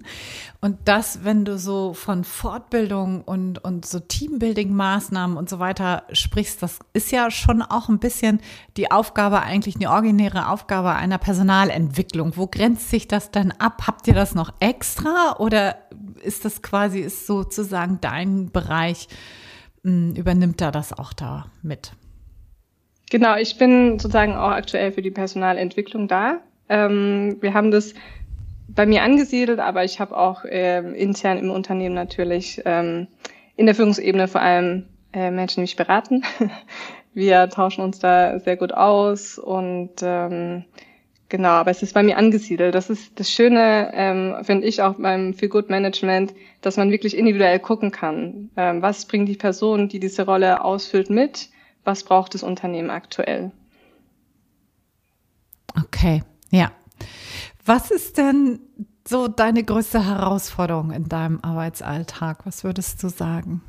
Und 0.60 0.76
das, 0.84 1.24
wenn 1.24 1.44
du 1.44 1.58
so 1.58 1.92
von 1.92 2.22
Fortbildung 2.22 3.22
und, 3.22 3.62
und 3.64 3.84
so 3.84 3.98
Teambuilding-Maßnahmen 3.98 5.36
und 5.36 5.48
so 5.48 5.58
weiter 5.58 6.04
sprichst, 6.12 6.62
das 6.62 6.78
ist 6.92 7.10
ja 7.10 7.30
schon 7.30 7.60
auch 7.62 7.88
ein 7.88 7.98
bisschen 7.98 8.40
die 8.76 8.92
Aufgabe, 8.92 9.42
eigentlich 9.42 9.76
eine 9.76 9.90
originäre 9.90 10.48
Aufgabe 10.48 10.94
einer 10.94 11.18
Personalentwicklung. 11.18 12.36
Wo 12.36 12.46
grenzt 12.46 12.90
sich 12.90 13.08
das 13.08 13.32
denn 13.32 13.52
ab? 13.52 13.82
Habt 13.86 14.06
ihr 14.06 14.14
das 14.14 14.34
noch 14.34 14.52
extra 14.60 15.36
oder 15.38 15.76
ist 16.22 16.44
das 16.44 16.62
quasi, 16.62 17.00
ist 17.00 17.26
sozusagen 17.26 17.98
dein 18.00 18.52
Bereich, 18.52 19.08
hm, 19.82 20.14
übernimmt 20.14 20.60
er 20.60 20.70
das 20.70 20.92
auch 20.92 21.12
da 21.12 21.46
mit? 21.62 21.92
Genau, 23.10 23.36
ich 23.36 23.58
bin 23.58 23.98
sozusagen 23.98 24.36
auch 24.36 24.52
aktuell 24.52 24.92
für 24.92 25.02
die 25.02 25.10
Personalentwicklung 25.10 26.06
da. 26.06 26.38
Ähm, 26.68 27.38
wir 27.40 27.52
haben 27.52 27.72
das 27.72 27.94
bei 28.74 28.86
mir 28.86 29.02
angesiedelt, 29.02 29.58
aber 29.58 29.84
ich 29.84 30.00
habe 30.00 30.16
auch 30.16 30.44
äh, 30.44 30.78
intern 30.94 31.38
im 31.38 31.50
Unternehmen 31.50 31.94
natürlich 31.94 32.62
ähm, 32.64 33.08
in 33.56 33.66
der 33.66 33.74
Führungsebene 33.74 34.28
vor 34.28 34.40
allem 34.40 34.86
äh, 35.12 35.30
Menschen, 35.30 35.56
die 35.56 35.62
mich 35.62 35.76
beraten. 35.76 36.22
Wir 37.12 37.48
tauschen 37.48 37.82
uns 37.82 37.98
da 37.98 38.38
sehr 38.38 38.56
gut 38.56 38.72
aus 38.72 39.36
und 39.36 39.90
ähm, 40.00 40.64
genau, 41.28 41.48
aber 41.48 41.72
es 41.72 41.82
ist 41.82 41.92
bei 41.92 42.04
mir 42.04 42.16
angesiedelt. 42.16 42.72
Das 42.74 42.88
ist 42.88 43.18
das 43.18 43.28
Schöne, 43.28 43.90
ähm, 43.94 44.36
finde 44.42 44.68
ich 44.68 44.80
auch 44.80 44.94
beim 44.94 45.34
Feel 45.34 45.48
Good 45.48 45.70
Management, 45.70 46.32
dass 46.60 46.76
man 46.76 46.92
wirklich 46.92 47.16
individuell 47.16 47.58
gucken 47.58 47.90
kann. 47.90 48.50
Ähm, 48.56 48.80
was 48.80 49.06
bringt 49.06 49.28
die 49.28 49.36
Person, 49.36 49.88
die 49.88 49.98
diese 49.98 50.24
Rolle 50.24 50.62
ausfüllt, 50.62 51.10
mit? 51.10 51.48
Was 51.82 52.04
braucht 52.04 52.34
das 52.34 52.44
Unternehmen 52.44 52.90
aktuell? 52.90 53.50
Okay, 55.76 56.22
ja. 56.50 56.70
Was 57.72 57.92
ist 57.92 58.18
denn 58.18 58.58
so 59.06 59.28
deine 59.28 59.62
größte 59.62 60.04
Herausforderung 60.04 60.90
in 60.90 61.08
deinem 61.08 61.38
Arbeitsalltag? 61.40 62.44
Was 62.44 62.64
würdest 62.64 63.00
du 63.00 63.08
sagen? 63.08 63.62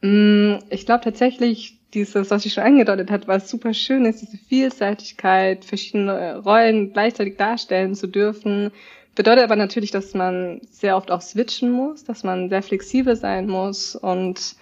Mm, 0.00 0.58
ich 0.70 0.86
glaube 0.86 1.02
tatsächlich, 1.02 1.80
dieses, 1.92 2.30
was 2.30 2.46
ich 2.46 2.52
schon 2.52 2.62
angedeutet 2.62 3.10
hat, 3.10 3.26
was 3.26 3.50
super 3.50 3.74
schön 3.74 4.04
ist, 4.04 4.22
diese 4.22 4.36
Vielseitigkeit, 4.36 5.64
verschiedene 5.64 6.38
Rollen 6.38 6.92
gleichzeitig 6.92 7.36
darstellen 7.36 7.96
zu 7.96 8.06
dürfen, 8.06 8.70
bedeutet 9.16 9.42
aber 9.42 9.56
natürlich, 9.56 9.90
dass 9.90 10.14
man 10.14 10.60
sehr 10.70 10.96
oft 10.96 11.10
auch 11.10 11.22
switchen 11.22 11.72
muss, 11.72 12.04
dass 12.04 12.22
man 12.22 12.48
sehr 12.48 12.62
flexibel 12.62 13.16
sein 13.16 13.48
muss 13.48 13.96
und 13.96 14.54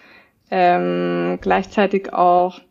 ähm, 0.50 1.36
gleichzeitig 1.42 2.14
auch 2.14 2.62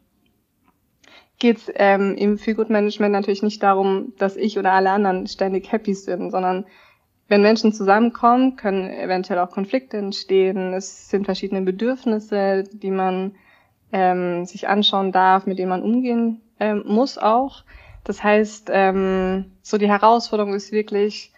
geht 1.40 1.58
es 1.58 1.72
ähm, 1.76 2.16
im 2.16 2.38
Feelgood-Management 2.38 3.12
natürlich 3.12 3.44
nicht 3.44 3.62
darum, 3.62 4.14
dass 4.18 4.36
ich 4.36 4.58
oder 4.58 4.74
alle 4.74 4.92
anderen 4.92 5.28
ständig 5.28 5.72
happy 5.72 5.94
sind, 5.94 6.32
sondern 6.32 6.66
wenn 7.28 7.42
Menschen 7.42 7.74
zusammenkommen, 7.74 8.56
können 8.56 8.90
eventuell 8.90 9.40
auch 9.40 9.52
Konflikte 9.52 9.98
entstehen. 9.98 10.74
Es 10.74 11.10
sind 11.10 11.26
verschiedene 11.26 11.62
Bedürfnisse, 11.62 12.64
die 12.72 12.92
man 12.92 13.36
ähm, 13.92 14.46
sich 14.46 14.68
anschauen 14.68 15.12
darf, 15.12 15.46
mit 15.46 15.60
denen 15.60 15.70
man 15.70 15.84
umgehen 15.84 16.42
ähm, 16.60 16.84
muss 16.86 17.18
auch. 17.18 17.64
Das 18.04 18.24
heißt, 18.24 18.70
ähm, 18.72 19.52
so 19.62 19.78
die 19.78 19.90
Herausforderung 19.90 20.54
ist 20.54 20.72
wirklich, 20.72 21.34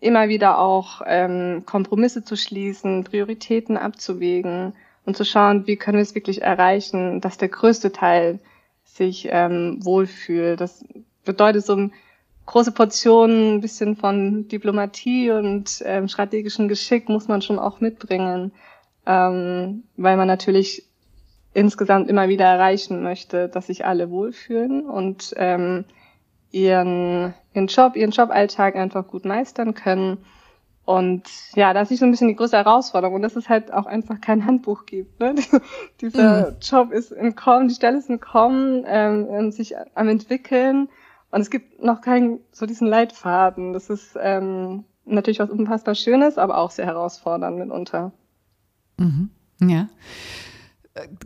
immer 0.00 0.28
wieder 0.28 0.58
auch 0.58 1.02
ähm, 1.06 1.64
Kompromisse 1.66 2.24
zu 2.24 2.36
schließen, 2.36 3.04
Prioritäten 3.04 3.76
abzuwägen 3.76 4.72
und 5.04 5.16
zu 5.16 5.24
schauen, 5.24 5.66
wie 5.66 5.76
können 5.76 5.98
wir 5.98 6.02
es 6.02 6.14
wirklich 6.14 6.42
erreichen, 6.42 7.20
dass 7.20 7.36
der 7.36 7.48
größte 7.48 7.92
Teil 7.92 8.40
sich 9.00 9.28
ähm, 9.30 9.78
wohlfühlt. 9.80 10.60
Das 10.60 10.84
bedeutet 11.24 11.64
so 11.64 11.72
eine 11.72 11.90
große 12.44 12.72
Portion, 12.72 13.54
ein 13.54 13.60
bisschen 13.62 13.96
von 13.96 14.46
Diplomatie 14.48 15.30
und 15.30 15.82
ähm, 15.86 16.06
strategischen 16.06 16.68
Geschick 16.68 17.08
muss 17.08 17.26
man 17.26 17.40
schon 17.40 17.58
auch 17.58 17.80
mitbringen, 17.80 18.52
ähm, 19.06 19.84
weil 19.96 20.18
man 20.18 20.28
natürlich 20.28 20.84
insgesamt 21.54 22.10
immer 22.10 22.28
wieder 22.28 22.44
erreichen 22.44 23.02
möchte, 23.02 23.48
dass 23.48 23.68
sich 23.68 23.86
alle 23.86 24.10
wohlfühlen 24.10 24.84
und 24.84 25.32
ähm, 25.36 25.86
ihren, 26.50 27.32
ihren 27.54 27.66
Job, 27.68 27.96
ihren 27.96 28.10
Joballtag 28.10 28.76
einfach 28.76 29.06
gut 29.08 29.24
meistern 29.24 29.72
können. 29.72 30.18
Und 30.90 31.22
ja, 31.54 31.72
das 31.72 31.92
ist 31.92 32.00
so 32.00 32.04
ein 32.04 32.10
bisschen 32.10 32.26
die 32.26 32.34
größte 32.34 32.56
Herausforderung 32.56 33.14
und 33.14 33.22
dass 33.22 33.36
es 33.36 33.48
halt 33.48 33.72
auch 33.72 33.86
einfach 33.86 34.20
kein 34.20 34.44
Handbuch 34.44 34.86
gibt. 34.86 35.20
Ne? 35.20 35.36
Dieser 36.00 36.50
mhm. 36.50 36.56
Job 36.60 36.90
ist 36.90 37.12
im 37.12 37.36
Kommen, 37.36 37.68
die 37.68 37.76
Stelle 37.76 37.98
ist 37.98 38.10
im 38.10 38.18
Kommen, 38.18 38.82
ähm, 38.88 39.52
sich 39.52 39.74
am 39.94 40.08
entwickeln 40.08 40.88
und 41.30 41.42
es 41.42 41.50
gibt 41.50 41.80
noch 41.80 42.00
keinen 42.00 42.40
so 42.50 42.66
diesen 42.66 42.88
Leitfaden. 42.88 43.72
Das 43.72 43.88
ist 43.88 44.18
ähm, 44.20 44.82
natürlich 45.04 45.38
was 45.38 45.50
unfassbar 45.50 45.94
Schönes, 45.94 46.38
aber 46.38 46.58
auch 46.58 46.72
sehr 46.72 46.86
herausfordernd 46.86 47.56
mitunter. 47.56 48.10
Mhm. 48.96 49.30
Ja. 49.60 49.88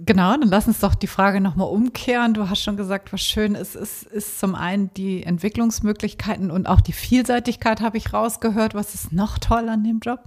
Genau, 0.05 0.37
dann 0.37 0.49
lass 0.49 0.67
uns 0.67 0.81
doch 0.81 0.95
die 0.95 1.07
Frage 1.07 1.41
nochmal 1.41 1.69
umkehren. 1.69 2.35
Du 2.35 2.51
hast 2.51 2.63
schon 2.63 2.77
gesagt, 2.77 3.13
was 3.15 3.23
schön 3.23 3.55
ist, 3.55 3.75
ist, 3.75 4.03
ist 4.03 4.39
zum 4.39 4.55
einen 4.55 4.93
die 4.93 5.23
Entwicklungsmöglichkeiten 5.23 6.51
und 6.51 6.67
auch 6.67 6.83
die 6.83 6.93
Vielseitigkeit, 6.93 7.81
habe 7.81 7.97
ich 7.97 8.13
rausgehört. 8.13 8.75
Was 8.75 8.95
ist 8.95 9.13
noch 9.13 9.39
toll 9.39 9.69
an 9.71 9.83
dem 9.83 10.01
Job? 10.01 10.21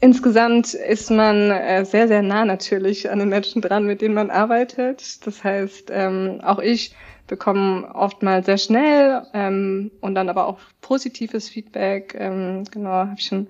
Insgesamt 0.00 0.74
ist 0.74 1.10
man 1.10 1.50
äh, 1.50 1.84
sehr, 1.84 2.06
sehr 2.06 2.22
nah 2.22 2.44
natürlich 2.44 3.10
an 3.10 3.18
den 3.18 3.30
Menschen 3.30 3.60
dran, 3.60 3.84
mit 3.86 4.00
denen 4.00 4.14
man 4.14 4.30
arbeitet. 4.30 5.26
Das 5.26 5.42
heißt, 5.42 5.90
ähm, 5.92 6.40
auch 6.44 6.60
ich 6.60 6.94
bekomme 7.26 7.92
oftmals 7.92 8.46
sehr 8.46 8.58
schnell 8.58 9.22
ähm, 9.34 9.90
und 10.00 10.14
dann 10.14 10.28
aber 10.28 10.46
auch 10.46 10.60
positives 10.80 11.48
Feedback. 11.48 12.14
Ähm, 12.16 12.62
genau, 12.70 12.90
habe 12.90 13.16
ich 13.18 13.26
schon 13.26 13.48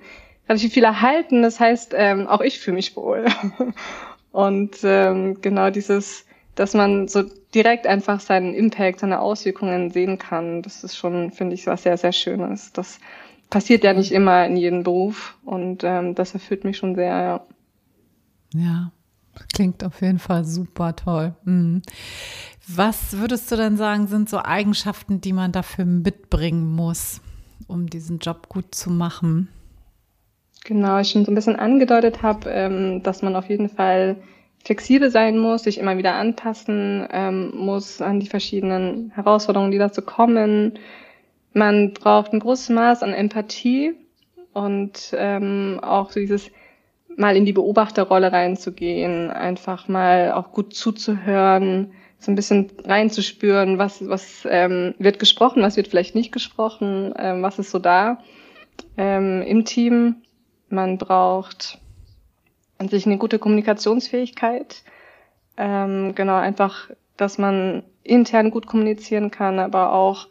relativ 0.48 0.72
viel 0.72 0.84
erhalten. 0.84 1.42
Das 1.42 1.60
heißt, 1.60 1.94
ähm, 1.96 2.26
auch 2.26 2.40
ich 2.40 2.58
fühle 2.58 2.76
mich 2.76 2.96
wohl. 2.96 3.26
Und 4.32 4.76
ähm, 4.82 5.40
genau 5.40 5.70
dieses, 5.70 6.24
dass 6.54 6.74
man 6.74 7.08
so 7.08 7.24
direkt 7.54 7.86
einfach 7.86 8.20
seinen 8.20 8.54
Impact, 8.54 9.00
seine 9.00 9.20
Auswirkungen 9.20 9.90
sehen 9.90 10.18
kann, 10.18 10.62
das 10.62 10.84
ist 10.84 10.96
schon, 10.96 11.32
finde 11.32 11.54
ich, 11.54 11.66
was 11.66 11.82
sehr, 11.82 11.96
sehr 11.96 12.12
Schönes. 12.12 12.72
Das 12.72 12.98
passiert 13.50 13.84
ja 13.84 13.94
nicht 13.94 14.12
immer 14.12 14.46
in 14.46 14.56
jedem 14.56 14.82
Beruf 14.82 15.36
und 15.44 15.82
ähm, 15.84 16.14
das 16.14 16.34
erfüllt 16.34 16.64
mich 16.64 16.76
schon 16.76 16.94
sehr, 16.94 17.06
ja. 17.06 17.46
Ja, 18.54 18.92
klingt 19.54 19.84
auf 19.84 20.00
jeden 20.00 20.18
Fall 20.18 20.44
super 20.44 20.94
toll. 20.96 21.34
Mhm. 21.44 21.82
Was 22.66 23.16
würdest 23.16 23.50
du 23.50 23.56
denn 23.56 23.76
sagen, 23.76 24.06
sind 24.08 24.28
so 24.28 24.42
Eigenschaften, 24.42 25.20
die 25.20 25.32
man 25.32 25.52
dafür 25.52 25.86
mitbringen 25.86 26.74
muss, 26.74 27.20
um 27.66 27.88
diesen 27.88 28.18
Job 28.18 28.48
gut 28.48 28.74
zu 28.74 28.90
machen? 28.90 29.48
Genau, 30.68 30.98
ich 30.98 31.08
schon 31.08 31.24
so 31.24 31.32
ein 31.32 31.34
bisschen 31.34 31.56
angedeutet 31.56 32.20
habe, 32.20 32.50
ähm, 32.50 33.02
dass 33.02 33.22
man 33.22 33.36
auf 33.36 33.48
jeden 33.48 33.70
Fall 33.70 34.16
flexibel 34.62 35.10
sein 35.10 35.38
muss, 35.38 35.62
sich 35.62 35.78
immer 35.78 35.96
wieder 35.96 36.12
anpassen 36.12 37.08
ähm, 37.10 37.52
muss 37.56 38.02
an 38.02 38.20
die 38.20 38.26
verschiedenen 38.26 39.10
Herausforderungen, 39.14 39.70
die 39.70 39.78
dazu 39.78 40.02
kommen. 40.02 40.78
Man 41.54 41.94
braucht 41.94 42.34
ein 42.34 42.40
großes 42.40 42.68
Maß 42.68 43.02
an 43.02 43.14
Empathie 43.14 43.94
und 44.52 45.14
ähm, 45.14 45.80
auch 45.80 46.10
so 46.10 46.20
dieses 46.20 46.50
mal 47.16 47.34
in 47.34 47.46
die 47.46 47.54
Beobachterrolle 47.54 48.30
reinzugehen, 48.30 49.30
einfach 49.30 49.88
mal 49.88 50.32
auch 50.32 50.52
gut 50.52 50.74
zuzuhören, 50.74 51.92
so 52.18 52.30
ein 52.30 52.34
bisschen 52.34 52.70
reinzuspüren, 52.84 53.78
was, 53.78 54.06
was 54.06 54.46
ähm, 54.46 54.94
wird 54.98 55.18
gesprochen, 55.18 55.62
was 55.62 55.78
wird 55.78 55.88
vielleicht 55.88 56.14
nicht 56.14 56.30
gesprochen, 56.30 57.14
ähm, 57.16 57.40
was 57.40 57.58
ist 57.58 57.70
so 57.70 57.78
da 57.78 58.18
ähm, 58.98 59.40
im 59.40 59.64
Team 59.64 60.16
man 60.70 60.98
braucht 60.98 61.78
an 62.78 62.88
sich 62.88 63.06
eine 63.06 63.18
gute 63.18 63.38
Kommunikationsfähigkeit. 63.38 64.82
Ähm, 65.56 66.14
genau, 66.14 66.36
einfach, 66.36 66.90
dass 67.16 67.38
man 67.38 67.82
intern 68.04 68.50
gut 68.50 68.66
kommunizieren 68.66 69.30
kann, 69.30 69.58
aber 69.58 69.92
auch 69.92 70.28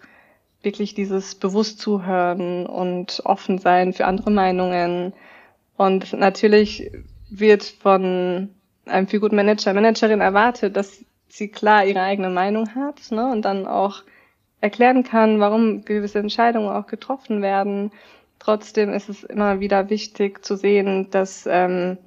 wirklich 0.61 0.93
dieses 0.93 1.35
bewusst 1.35 1.79
zuhören 1.79 2.65
und 2.65 3.21
offen 3.25 3.57
sein 3.57 3.93
für 3.93 4.05
andere 4.05 4.31
Meinungen. 4.31 5.13
Und 5.75 6.13
natürlich 6.13 6.91
wird 7.29 7.63
von 7.63 8.49
einem 8.85 9.07
viel 9.07 9.19
guten 9.19 9.35
Manager, 9.35 9.73
Managerin 9.73 10.21
erwartet, 10.21 10.75
dass 10.75 11.03
sie 11.27 11.49
klar 11.49 11.85
ihre 11.85 12.01
eigene 12.01 12.29
Meinung 12.29 12.73
hat 12.73 13.11
ne, 13.11 13.29
und 13.31 13.43
dann 13.43 13.67
auch 13.67 14.03
erklären 14.61 15.03
kann, 15.03 15.39
warum 15.39 15.83
gewisse 15.85 16.19
Entscheidungen 16.19 16.69
auch 16.69 16.87
getroffen 16.87 17.41
werden 17.41 17.91
Trotzdem 18.39 18.93
ist 18.93 19.09
es 19.09 19.23
immer 19.23 19.59
wieder 19.59 19.89
wichtig 19.89 20.45
zu 20.45 20.55
sehen, 20.55 21.09
dass 21.11 21.47
ähm, 21.49 21.97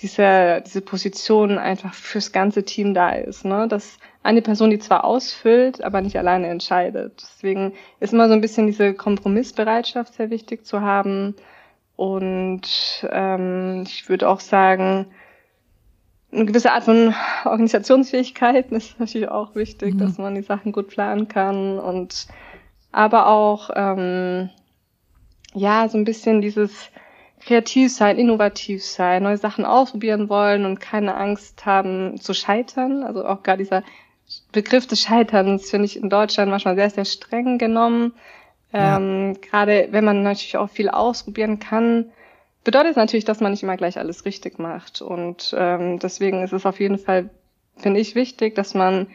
diese, 0.00 0.62
diese 0.66 0.80
Position 0.80 1.58
einfach 1.58 1.94
fürs 1.94 2.32
ganze 2.32 2.64
Team 2.64 2.94
da 2.94 3.10
ist. 3.10 3.44
Ne? 3.44 3.66
Dass 3.68 3.98
eine 4.22 4.42
Person 4.42 4.70
die 4.70 4.78
zwar 4.78 5.04
ausfüllt, 5.04 5.82
aber 5.82 6.00
nicht 6.00 6.18
alleine 6.18 6.48
entscheidet. 6.48 7.22
Deswegen 7.22 7.72
ist 8.00 8.12
immer 8.12 8.28
so 8.28 8.34
ein 8.34 8.40
bisschen 8.40 8.66
diese 8.66 8.94
Kompromissbereitschaft 8.94 10.14
sehr 10.14 10.30
wichtig 10.30 10.66
zu 10.66 10.80
haben. 10.82 11.34
Und 11.96 12.62
ähm, 13.10 13.84
ich 13.86 14.08
würde 14.08 14.28
auch 14.28 14.40
sagen, 14.40 15.06
eine 16.32 16.44
gewisse 16.44 16.72
Art 16.72 16.84
von 16.84 17.14
Organisationsfähigkeit 17.44 18.70
ist 18.72 19.00
natürlich 19.00 19.28
auch 19.28 19.54
wichtig, 19.54 19.94
mhm. 19.94 19.98
dass 19.98 20.18
man 20.18 20.34
die 20.34 20.42
Sachen 20.42 20.72
gut 20.72 20.88
planen 20.88 21.28
kann 21.28 21.78
und 21.78 22.26
aber 22.92 23.26
auch 23.28 23.70
ähm, 23.74 24.50
ja, 25.56 25.88
so 25.88 25.96
ein 25.96 26.04
bisschen 26.04 26.40
dieses 26.40 26.90
kreativ 27.40 27.92
sein, 27.92 28.18
innovativ 28.18 28.84
sein, 28.84 29.22
neue 29.22 29.38
Sachen 29.38 29.64
ausprobieren 29.64 30.28
wollen 30.28 30.64
und 30.64 30.80
keine 30.80 31.16
Angst 31.16 31.64
haben 31.64 32.20
zu 32.20 32.34
scheitern. 32.34 33.02
Also 33.02 33.24
auch 33.24 33.42
gar 33.42 33.56
dieser 33.56 33.82
Begriff 34.52 34.86
des 34.86 35.00
Scheiterns 35.00 35.70
finde 35.70 35.86
ich 35.86 35.96
in 35.96 36.10
Deutschland 36.10 36.50
manchmal 36.50 36.76
sehr, 36.76 36.90
sehr 36.90 37.04
streng 37.04 37.58
genommen. 37.58 38.14
Ja. 38.72 38.96
Ähm, 38.96 39.38
Gerade 39.40 39.88
wenn 39.92 40.04
man 40.04 40.22
natürlich 40.22 40.56
auch 40.56 40.68
viel 40.68 40.90
ausprobieren 40.90 41.58
kann, 41.58 42.10
bedeutet 42.64 42.90
es 42.90 42.96
natürlich, 42.96 43.24
dass 43.24 43.40
man 43.40 43.52
nicht 43.52 43.62
immer 43.62 43.76
gleich 43.76 43.98
alles 43.98 44.24
richtig 44.24 44.58
macht. 44.58 45.00
Und 45.00 45.54
ähm, 45.56 45.98
deswegen 46.00 46.42
ist 46.42 46.52
es 46.52 46.66
auf 46.66 46.80
jeden 46.80 46.98
Fall, 46.98 47.30
finde 47.76 48.00
ich, 48.00 48.14
wichtig, 48.14 48.56
dass 48.56 48.74
man 48.74 49.06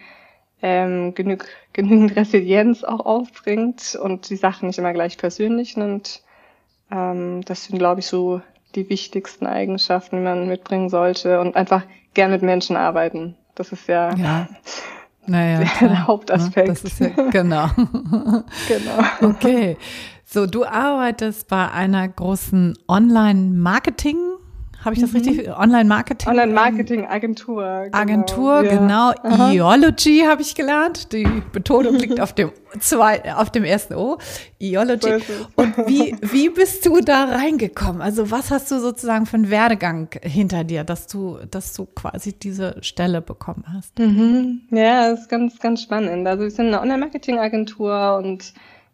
ähm, 0.62 1.13
genug, 1.13 1.45
genügend 1.74 2.15
Resilienz 2.15 2.83
auch 2.83 3.05
aufbringt 3.05 4.00
und 4.01 4.29
die 4.29 4.38
Sachen 4.38 4.67
nicht 4.67 4.79
immer 4.79 4.93
gleich 4.93 5.17
persönlich 5.17 5.75
nimmt. 5.75 6.24
Ähm, 6.91 7.41
das 7.45 7.65
sind, 7.65 7.79
glaube 7.79 8.01
ich, 8.01 8.07
so 8.07 8.41
die 8.75 8.89
wichtigsten 8.89 9.45
Eigenschaften, 9.45 10.17
die 10.17 10.24
man 10.24 10.48
mitbringen 10.48 10.89
sollte 10.89 11.39
und 11.39 11.55
einfach 11.55 11.83
gern 12.13 12.31
mit 12.31 12.41
Menschen 12.41 12.75
arbeiten. 12.75 13.36
Das 13.55 13.71
ist 13.71 13.88
ja, 13.88 14.13
ja. 14.15 14.48
Naja, 15.25 15.63
der 15.81 15.89
ne? 15.89 16.07
Hauptaspekt. 16.07 16.69
Das 16.69 16.83
ist 16.83 17.00
ja, 17.00 17.10
genau. 17.31 17.67
genau. 17.75 19.03
Okay. 19.21 19.77
So, 20.25 20.45
du 20.45 20.65
arbeitest 20.65 21.48
bei 21.48 21.69
einer 21.69 22.07
großen 22.07 22.77
Online-Marketing- 22.88 24.30
habe 24.83 24.95
ich 24.95 25.01
das 25.01 25.11
mhm. 25.11 25.19
richtig? 25.19 25.50
Online-Marketing? 25.50 26.29
Online-Marketing-Agentur. 26.29 27.83
Genau. 27.85 27.97
Agentur, 27.97 28.63
ja. 28.63 28.77
genau. 28.77 29.11
Aha. 29.23 29.51
Eology 29.51 30.23
habe 30.27 30.41
ich 30.41 30.55
gelernt. 30.55 31.13
Die 31.13 31.27
Betonung 31.51 31.95
liegt 31.95 32.19
auf 32.19 32.33
dem 32.33 32.51
zwei, 32.79 33.35
auf 33.35 33.51
dem 33.51 33.63
ersten 33.63 33.93
O. 33.93 34.17
Eology. 34.59 35.19
Und 35.55 35.77
wie, 35.88 36.15
wie 36.21 36.50
bist 36.50 36.85
du 36.85 37.00
da 37.01 37.25
reingekommen? 37.25 38.01
Also 38.01 38.31
was 38.31 38.50
hast 38.50 38.71
du 38.71 38.79
sozusagen 38.79 39.27
für 39.27 39.38
einen 39.38 39.51
Werdegang 39.51 40.09
hinter 40.23 40.63
dir, 40.63 40.83
dass 40.83 41.05
du, 41.07 41.38
dass 41.50 41.73
du 41.73 41.85
quasi 41.85 42.33
diese 42.33 42.77
Stelle 42.81 43.21
bekommen 43.21 43.65
hast? 43.71 44.00
Mhm. 44.00 44.61
Ja, 44.71 45.11
das 45.11 45.21
ist 45.21 45.29
ganz, 45.29 45.59
ganz 45.59 45.83
spannend. 45.83 46.27
Also 46.27 46.43
wir 46.43 46.51
sind 46.51 46.67
eine 46.67 46.81
Online-Marketing-Agentur 46.81 48.17
und 48.17 48.53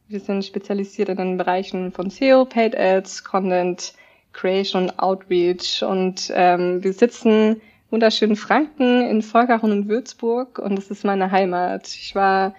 wir 0.10 0.20
sind 0.20 0.44
spezialisiert 0.44 1.10
in 1.10 1.17
den 1.17 1.38
Bereichen 1.38 1.91
von 1.91 2.10
SEO, 2.10 2.46
Paid 2.46 2.77
Ads, 2.77 3.24
Content, 3.24 3.94
Creation 4.38 4.91
Outreach. 4.98 5.84
Und 5.84 6.32
ähm, 6.34 6.84
wir 6.84 6.94
sitzen 6.94 7.62
wunderschönen 7.89 8.36
Franken 8.36 9.01
in 9.01 9.22
Volkachon 9.22 9.72
und 9.72 9.88
Würzburg 9.88 10.60
und 10.60 10.77
das 10.77 10.91
ist 10.91 11.03
meine 11.03 11.32
Heimat. 11.32 11.88
Ich 11.88 12.15
war 12.15 12.53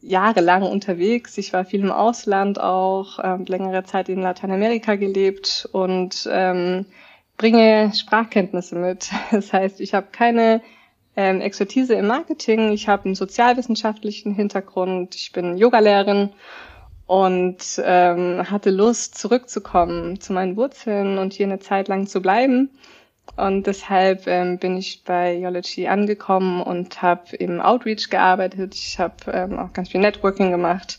jahrelang 0.00 0.62
unterwegs. 0.62 1.38
Ich 1.38 1.52
war 1.52 1.64
viel 1.64 1.80
im 1.80 1.92
Ausland 1.92 2.60
auch, 2.60 3.18
ähm, 3.22 3.44
längere 3.46 3.84
Zeit 3.84 4.08
in 4.08 4.20
Lateinamerika 4.20 4.96
gelebt 4.96 5.68
und 5.72 6.28
ähm, 6.30 6.86
bringe 7.36 7.92
Sprachkenntnisse 7.94 8.76
mit. 8.76 9.10
Das 9.30 9.52
heißt, 9.52 9.80
ich 9.80 9.94
habe 9.94 10.08
keine 10.12 10.60
ähm, 11.16 11.40
Expertise 11.40 11.94
im 11.94 12.06
Marketing, 12.06 12.72
ich 12.72 12.88
habe 12.88 13.04
einen 13.04 13.14
sozialwissenschaftlichen 13.14 14.34
Hintergrund, 14.34 15.14
ich 15.14 15.32
bin 15.32 15.58
Yogalehrerin 15.58 16.30
und 17.06 17.82
ähm, 17.84 18.50
hatte 18.50 18.70
Lust, 18.70 19.18
zurückzukommen 19.18 20.20
zu 20.20 20.32
meinen 20.32 20.56
Wurzeln 20.56 21.18
und 21.18 21.32
hier 21.32 21.46
eine 21.46 21.58
Zeit 21.58 21.88
lang 21.88 22.06
zu 22.06 22.22
bleiben. 22.22 22.70
Und 23.36 23.66
deshalb 23.66 24.26
ähm, 24.26 24.58
bin 24.58 24.76
ich 24.76 25.04
bei 25.04 25.34
Yology 25.36 25.88
angekommen 25.88 26.62
und 26.62 27.02
habe 27.02 27.36
im 27.36 27.60
Outreach 27.60 28.10
gearbeitet. 28.10 28.74
Ich 28.74 28.98
habe 28.98 29.14
ähm, 29.32 29.58
auch 29.58 29.72
ganz 29.72 29.90
viel 29.90 30.00
Networking 30.00 30.50
gemacht. 30.50 30.98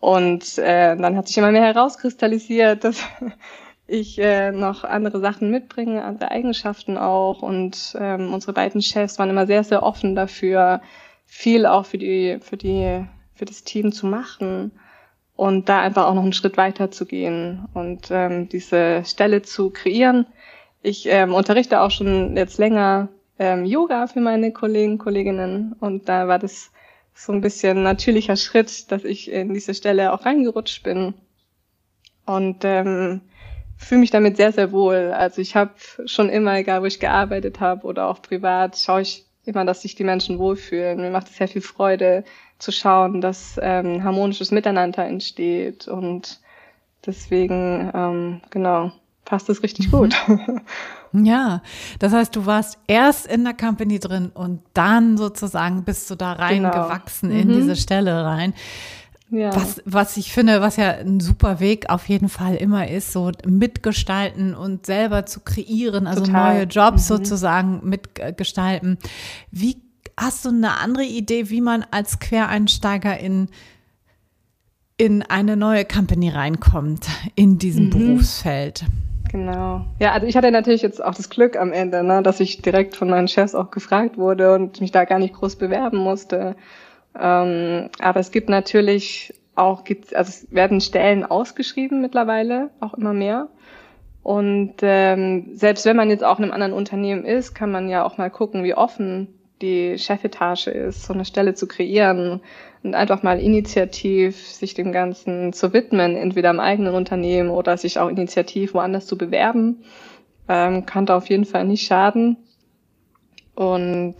Und 0.00 0.58
äh, 0.58 0.96
dann 0.96 1.16
hat 1.16 1.28
sich 1.28 1.38
immer 1.38 1.52
mehr 1.52 1.62
herauskristallisiert, 1.62 2.84
dass 2.84 3.02
ich 3.86 4.18
äh, 4.18 4.52
noch 4.52 4.84
andere 4.84 5.20
Sachen 5.20 5.50
mitbringe, 5.50 6.04
andere 6.04 6.30
Eigenschaften 6.30 6.98
auch. 6.98 7.42
Und 7.42 7.96
ähm, 7.98 8.34
unsere 8.34 8.52
beiden 8.52 8.82
Chefs 8.82 9.18
waren 9.18 9.30
immer 9.30 9.46
sehr, 9.46 9.64
sehr 9.64 9.82
offen 9.82 10.14
dafür, 10.14 10.82
viel 11.26 11.66
auch 11.66 11.86
für 11.86 11.98
die, 11.98 12.38
für 12.40 12.56
die, 12.56 13.06
für 13.34 13.44
das 13.44 13.64
Team 13.64 13.92
zu 13.92 14.06
machen 14.06 14.72
und 15.36 15.68
da 15.68 15.80
einfach 15.80 16.06
auch 16.06 16.14
noch 16.14 16.22
einen 16.22 16.32
Schritt 16.32 16.56
weiter 16.56 16.90
zu 16.90 17.06
gehen 17.06 17.66
und 17.74 18.08
ähm, 18.10 18.48
diese 18.48 19.04
Stelle 19.04 19.42
zu 19.42 19.70
kreieren 19.70 20.26
ich 20.82 21.06
ähm, 21.06 21.32
unterrichte 21.32 21.80
auch 21.80 21.90
schon 21.90 22.36
jetzt 22.36 22.58
länger 22.58 23.08
ähm, 23.38 23.64
Yoga 23.64 24.08
für 24.08 24.20
meine 24.20 24.52
Kollegen, 24.52 24.98
Kolleginnen 24.98 25.74
und 25.78 26.08
da 26.08 26.28
war 26.28 26.38
das 26.38 26.72
so 27.14 27.32
ein 27.32 27.40
bisschen 27.40 27.82
natürlicher 27.82 28.36
Schritt, 28.36 28.90
dass 28.90 29.04
ich 29.04 29.30
in 29.30 29.54
diese 29.54 29.74
Stelle 29.74 30.12
auch 30.12 30.26
reingerutscht 30.26 30.82
bin 30.82 31.14
und 32.26 32.64
ähm, 32.64 33.20
fühle 33.76 34.00
mich 34.00 34.10
damit 34.10 34.36
sehr, 34.36 34.52
sehr 34.52 34.72
wohl. 34.72 35.12
Also 35.12 35.40
ich 35.40 35.54
habe 35.54 35.72
schon 36.06 36.30
immer, 36.30 36.56
egal 36.56 36.82
wo 36.82 36.86
ich 36.86 37.00
gearbeitet 37.00 37.60
habe 37.60 37.86
oder 37.86 38.08
auch 38.08 38.22
privat, 38.22 38.76
schaue 38.78 39.02
ich 39.02 39.26
immer, 39.44 39.64
dass 39.64 39.82
sich 39.82 39.94
die 39.94 40.04
Menschen 40.04 40.38
wohlfühlen. 40.38 41.00
Mir 41.00 41.10
macht 41.10 41.28
es 41.28 41.36
sehr 41.36 41.48
viel 41.48 41.62
Freude 41.62 42.24
zu 42.58 42.72
schauen, 42.72 43.20
dass 43.20 43.58
ähm, 43.60 44.04
harmonisches 44.04 44.50
Miteinander 44.50 45.04
entsteht 45.04 45.88
und 45.88 46.40
deswegen, 47.04 47.90
ähm, 47.94 48.40
genau, 48.50 48.92
passt 49.24 49.48
es 49.48 49.62
richtig 49.62 49.90
mhm. 49.90 49.96
gut. 49.96 50.14
Ja, 51.14 51.60
das 51.98 52.14
heißt, 52.14 52.34
du 52.34 52.46
warst 52.46 52.78
erst 52.86 53.26
in 53.26 53.44
der 53.44 53.52
Company 53.52 53.98
drin 53.98 54.30
und 54.32 54.62
dann 54.72 55.18
sozusagen 55.18 55.84
bist 55.84 56.10
du 56.10 56.14
da 56.14 56.32
reingewachsen 56.32 57.28
genau. 57.28 57.42
in 57.42 57.48
mhm. 57.48 57.52
diese 57.52 57.76
Stelle 57.76 58.24
rein. 58.24 58.54
Ja. 59.32 59.56
Was, 59.56 59.80
was 59.86 60.16
ich 60.18 60.30
finde, 60.30 60.60
was 60.60 60.76
ja 60.76 60.90
ein 60.90 61.18
super 61.18 61.58
Weg 61.58 61.88
auf 61.88 62.06
jeden 62.06 62.28
Fall 62.28 62.54
immer 62.54 62.88
ist, 62.88 63.12
so 63.12 63.32
mitgestalten 63.46 64.54
und 64.54 64.84
selber 64.84 65.24
zu 65.24 65.40
kreieren, 65.40 66.06
also 66.06 66.26
Total. 66.26 66.54
neue 66.54 66.64
Jobs 66.64 67.08
mhm. 67.08 67.16
sozusagen 67.16 67.80
mitgestalten. 67.82 68.98
Wie 69.50 69.78
hast 70.20 70.44
du 70.44 70.50
eine 70.50 70.78
andere 70.78 71.04
Idee, 71.04 71.48
wie 71.48 71.62
man 71.62 71.82
als 71.90 72.20
Quereinsteiger 72.20 73.18
in 73.18 73.48
in 74.98 75.22
eine 75.22 75.56
neue 75.56 75.86
Company 75.86 76.28
reinkommt, 76.28 77.06
in 77.34 77.58
diesem 77.58 77.86
mhm. 77.86 77.90
Berufsfeld? 77.90 78.84
Genau. 79.30 79.86
Ja, 79.98 80.12
also 80.12 80.26
ich 80.26 80.36
hatte 80.36 80.50
natürlich 80.50 80.82
jetzt 80.82 81.02
auch 81.02 81.14
das 81.14 81.30
Glück 81.30 81.56
am 81.56 81.72
Ende, 81.72 82.04
ne, 82.04 82.22
dass 82.22 82.38
ich 82.38 82.60
direkt 82.60 82.96
von 82.96 83.08
meinen 83.08 83.28
Chefs 83.28 83.54
auch 83.54 83.70
gefragt 83.70 84.18
wurde 84.18 84.54
und 84.54 84.82
mich 84.82 84.92
da 84.92 85.06
gar 85.06 85.18
nicht 85.18 85.32
groß 85.32 85.56
bewerben 85.56 85.96
musste. 85.96 86.54
Ähm, 87.18 87.90
aber 88.00 88.20
es 88.20 88.30
gibt 88.30 88.48
natürlich 88.48 89.34
auch, 89.54 89.84
gibt, 89.84 90.14
also 90.14 90.30
es 90.30 90.52
werden 90.52 90.80
Stellen 90.80 91.24
ausgeschrieben 91.24 92.00
mittlerweile, 92.00 92.70
auch 92.80 92.94
immer 92.94 93.12
mehr. 93.12 93.48
Und 94.22 94.74
ähm, 94.82 95.50
selbst 95.52 95.84
wenn 95.84 95.96
man 95.96 96.08
jetzt 96.08 96.24
auch 96.24 96.38
in 96.38 96.44
einem 96.44 96.52
anderen 96.52 96.72
Unternehmen 96.72 97.24
ist, 97.24 97.54
kann 97.54 97.72
man 97.72 97.88
ja 97.88 98.04
auch 98.04 98.18
mal 98.18 98.30
gucken, 98.30 98.62
wie 98.64 98.74
offen 98.74 99.28
die 99.60 99.98
Chefetage 99.98 100.68
ist, 100.68 101.04
so 101.04 101.12
eine 101.12 101.24
Stelle 101.24 101.54
zu 101.54 101.66
kreieren 101.66 102.40
und 102.82 102.94
einfach 102.94 103.22
mal 103.22 103.40
initiativ 103.40 104.36
sich 104.46 104.74
dem 104.74 104.92
Ganzen 104.92 105.52
zu 105.52 105.72
widmen, 105.72 106.16
entweder 106.16 106.50
im 106.50 106.60
eigenen 106.60 106.94
Unternehmen 106.94 107.50
oder 107.50 107.76
sich 107.76 107.98
auch 107.98 108.08
initiativ 108.08 108.74
woanders 108.74 109.06
zu 109.06 109.16
bewerben, 109.16 109.84
ähm, 110.48 110.86
kann 110.86 111.06
da 111.06 111.16
auf 111.16 111.28
jeden 111.28 111.44
Fall 111.44 111.64
nicht 111.64 111.86
schaden. 111.86 112.36
Und 113.54 114.16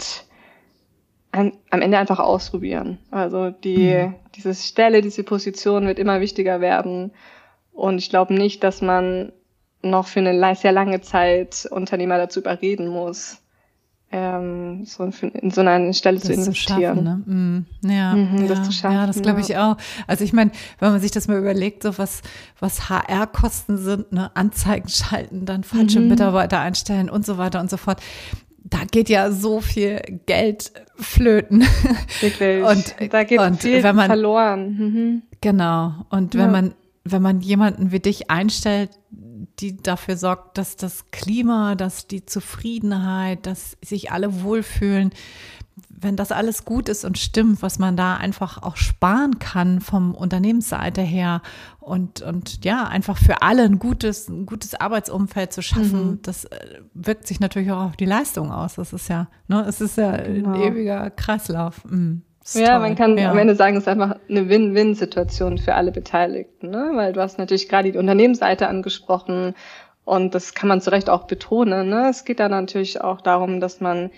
am 1.33 1.81
Ende 1.81 1.99
einfach 1.99 2.19
ausprobieren. 2.19 2.99
Also 3.11 3.51
die, 3.51 3.95
mhm. 3.95 4.15
diese 4.35 4.55
Stelle, 4.55 5.01
diese 5.01 5.25
Position 5.25 5.87
wird 5.87 5.99
immer 5.99 6.21
wichtiger 6.21 6.61
werden. 6.61 7.13
Und 7.73 7.99
ich 7.99 8.11
glaube 8.11 8.35
nicht, 8.35 8.63
dass 8.63 8.83
man 8.83 9.33
noch 9.83 10.07
für 10.07 10.21
eine 10.21 10.55
sehr 10.55 10.73
lange 10.73 11.01
Zeit 11.01 11.67
Unternehmer 11.71 12.19
dazu 12.19 12.41
überreden 12.41 12.87
muss, 12.87 13.43
ähm, 14.13 14.85
so 14.85 15.05
in 15.05 15.51
so 15.51 15.63
eine 15.63 15.95
Stelle 15.95 16.19
das 16.19 16.27
zu 16.27 16.35
investieren. 16.35 16.99
Zu 16.99 17.05
schaffen, 17.05 17.25
ne? 17.27 17.67
mm, 17.83 17.91
ja, 17.91 18.15
mhm, 18.15 18.43
ja, 18.43 18.47
das 18.47 18.63
zu 18.65 18.73
schaffen, 18.73 18.97
ja, 18.97 19.07
das 19.07 19.23
glaube 19.23 19.41
ich 19.41 19.57
auch. 19.57 19.77
Also 20.07 20.23
ich 20.23 20.35
meine, 20.35 20.51
wenn 20.79 20.93
man 20.93 21.01
sich 21.01 21.11
das 21.13 21.29
mal 21.29 21.39
überlegt, 21.39 21.83
so 21.83 21.97
was, 21.97 22.21
was 22.61 22.91
HR-Kosten 22.91 23.79
sind, 23.79 24.13
ne, 24.13 24.31
Anzeigen 24.35 24.89
schalten, 24.91 25.47
dann 25.47 25.65
falsche 25.65 26.01
mhm. 26.01 26.09
Mitarbeiter 26.09 26.61
einstellen 26.61 27.09
und 27.09 27.25
so 27.25 27.39
weiter 27.39 27.59
und 27.61 27.71
so 27.71 27.79
fort. 27.79 28.01
Da 28.73 28.85
geht 28.91 29.11
ja 29.11 29.31
so 29.31 29.61
viel 29.61 30.01
Geld 30.25 30.73
flöten. 30.97 31.61
Wirklich. 32.21 32.65
und 32.65 33.13
da 33.13 33.23
geht 33.25 33.39
und 33.39 33.61
viel 33.61 33.83
wenn 33.83 33.97
man, 33.97 34.07
verloren. 34.07 34.77
Mhm. 34.79 35.23
Genau. 35.43 35.93
Und 36.09 36.35
wenn 36.35 36.41
ja. 36.41 36.49
man, 36.49 36.75
wenn 37.05 37.21
man 37.21 37.41
jemanden 37.43 37.93
wie 37.93 38.01
dich 38.01 38.31
einstellt, 38.31 38.89
die 39.59 39.77
dafür 39.77 40.17
sorgt, 40.17 40.57
dass 40.57 40.77
das 40.77 41.11
Klima, 41.11 41.75
dass 41.75 42.07
die 42.07 42.25
Zufriedenheit, 42.25 43.45
dass 43.45 43.77
sich 43.85 44.11
alle 44.11 44.43
wohlfühlen, 44.43 45.11
wenn 46.03 46.17
das 46.17 46.33
alles 46.33 46.65
gut 46.65 46.89
ist 46.89 47.05
und 47.05 47.19
stimmt, 47.19 47.63
was 47.63 47.79
man 47.79 47.97
da 47.97 48.17
einfach 48.17 48.63
auch 48.63 48.77
sparen 48.77 49.39
kann 49.39 49.81
vom 49.81 50.15
Unternehmensseite 50.15 51.01
her 51.01 51.43
und, 51.81 52.23
und 52.23 52.65
ja, 52.65 52.85
einfach 52.85 53.19
für 53.19 53.43
alle 53.43 53.63
ein 53.63 53.79
gutes, 53.79 54.29
ein 54.29 54.47
gutes 54.47 54.75
Arbeitsumfeld 54.75 55.53
zu 55.53 55.63
schaffen, 55.63 56.11
mhm. 56.11 56.19
das 56.23 56.45
äh, 56.45 56.59
wirkt 56.95 57.27
sich 57.27 57.41
natürlich 57.41 57.71
auch 57.73 57.87
auf 57.87 57.97
die 57.97 58.05
Leistung 58.05 58.53
aus. 58.53 58.75
Das 58.75 58.93
ist 58.93 59.09
ja, 59.09 59.29
ne, 59.49 59.65
es 59.69 59.81
ist 59.81 59.97
ja 59.97 60.17
genau. 60.17 60.53
ein 60.53 60.63
ewiger 60.63 61.11
Kreislauf. 61.11 61.85
Mhm. 61.85 62.23
Ja, 62.55 62.73
toll. 62.73 62.79
man 62.81 62.97
kann 62.97 63.17
ja. 63.19 63.31
am 63.31 63.39
Ende 63.39 63.55
sagen, 63.55 63.77
es 63.77 63.85
ist 63.85 63.89
einfach 63.89 64.17
eine 64.29 64.49
Win-Win-Situation 64.49 65.59
für 65.59 65.75
alle 65.75 65.93
Beteiligten, 65.93 66.71
ne? 66.71 66.91
weil 66.95 67.13
du 67.13 67.21
hast 67.21 67.39
natürlich 67.39 67.69
gerade 67.69 67.93
die 67.93 67.99
Unternehmensseite 67.99 68.67
angesprochen 68.69 69.55
und 70.05 70.35
das 70.35 70.55
kann 70.55 70.69
man 70.69 70.81
zu 70.81 70.91
Recht 70.91 71.09
auch 71.09 71.25
betonen. 71.25 71.89
Ne? 71.89 72.09
Es 72.11 72.25
geht 72.25 72.41
da 72.41 72.49
natürlich 72.49 73.01
auch 73.01 73.21
darum, 73.21 73.61
dass 73.61 73.81
man 73.81 74.11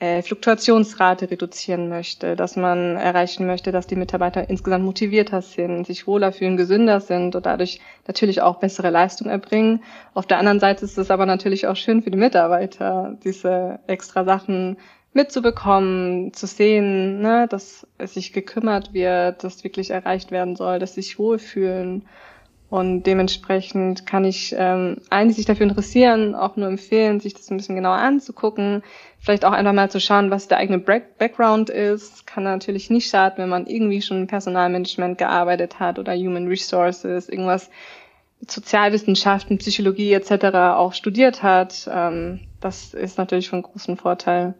äh, 0.00 0.22
Fluktuationsrate 0.22 1.30
reduzieren 1.30 1.88
möchte, 1.88 2.36
dass 2.36 2.56
man 2.56 2.96
erreichen 2.96 3.46
möchte, 3.46 3.72
dass 3.72 3.86
die 3.86 3.96
Mitarbeiter 3.96 4.48
insgesamt 4.50 4.84
motivierter 4.84 5.40
sind, 5.40 5.86
sich 5.86 6.06
wohler 6.06 6.32
fühlen, 6.32 6.56
gesünder 6.56 7.00
sind 7.00 7.36
und 7.36 7.46
dadurch 7.46 7.80
natürlich 8.06 8.42
auch 8.42 8.56
bessere 8.56 8.90
Leistung 8.90 9.28
erbringen. 9.28 9.82
Auf 10.12 10.26
der 10.26 10.38
anderen 10.38 10.60
Seite 10.60 10.84
ist 10.84 10.98
es 10.98 11.10
aber 11.10 11.26
natürlich 11.26 11.66
auch 11.68 11.76
schön 11.76 12.02
für 12.02 12.10
die 12.10 12.18
Mitarbeiter, 12.18 13.16
diese 13.22 13.78
extra 13.86 14.24
Sachen 14.24 14.76
mitzubekommen, 15.12 16.32
zu 16.34 16.46
sehen, 16.46 17.20
ne, 17.20 17.46
dass 17.48 17.86
es 17.98 18.14
sich 18.14 18.32
gekümmert 18.32 18.92
wird, 18.92 19.44
dass 19.44 19.62
wirklich 19.62 19.90
erreicht 19.90 20.32
werden 20.32 20.56
soll, 20.56 20.80
dass 20.80 20.94
sie 20.94 21.02
sich 21.02 21.18
wohlfühlen. 21.18 22.04
Und 22.74 23.04
dementsprechend 23.04 24.04
kann 24.04 24.24
ich 24.24 24.52
ähm, 24.58 24.96
eigentlich 25.08 25.36
sich 25.36 25.46
dafür 25.46 25.68
interessieren, 25.68 26.34
auch 26.34 26.56
nur 26.56 26.66
empfehlen, 26.66 27.20
sich 27.20 27.32
das 27.32 27.48
ein 27.48 27.56
bisschen 27.56 27.76
genauer 27.76 27.98
anzugucken. 27.98 28.82
Vielleicht 29.20 29.44
auch 29.44 29.52
einfach 29.52 29.72
mal 29.72 29.92
zu 29.92 30.00
schauen, 30.00 30.32
was 30.32 30.48
der 30.48 30.58
eigene 30.58 30.80
Background 30.80 31.70
ist. 31.70 32.26
Kann 32.26 32.42
natürlich 32.42 32.90
nicht 32.90 33.08
schaden, 33.08 33.38
wenn 33.38 33.48
man 33.48 33.68
irgendwie 33.68 34.02
schon 34.02 34.22
im 34.22 34.26
Personalmanagement 34.26 35.18
gearbeitet 35.18 35.78
hat 35.78 36.00
oder 36.00 36.16
Human 36.16 36.48
Resources, 36.48 37.28
irgendwas 37.28 37.70
mit 38.40 38.50
Sozialwissenschaften, 38.50 39.58
Psychologie 39.58 40.12
etc. 40.12 40.46
auch 40.74 40.94
studiert 40.94 41.44
hat. 41.44 41.88
Ähm, 41.88 42.40
das 42.60 42.92
ist 42.92 43.18
natürlich 43.18 43.50
von 43.50 43.62
großem 43.62 43.98
Vorteil. 43.98 44.54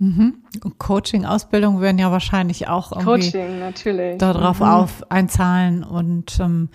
Mhm. 0.00 0.42
Coaching, 0.78 1.26
Ausbildung 1.26 1.82
werden 1.82 1.98
ja 1.98 2.10
wahrscheinlich 2.10 2.68
auch 2.68 2.90
irgendwie 2.90 3.30
Coaching, 3.30 3.58
natürlich. 3.58 4.16
darauf 4.16 4.60
mhm. 4.60 4.66
auf 4.66 5.10
einzahlen 5.10 5.84
und 5.84 6.40
ähm, 6.40 6.70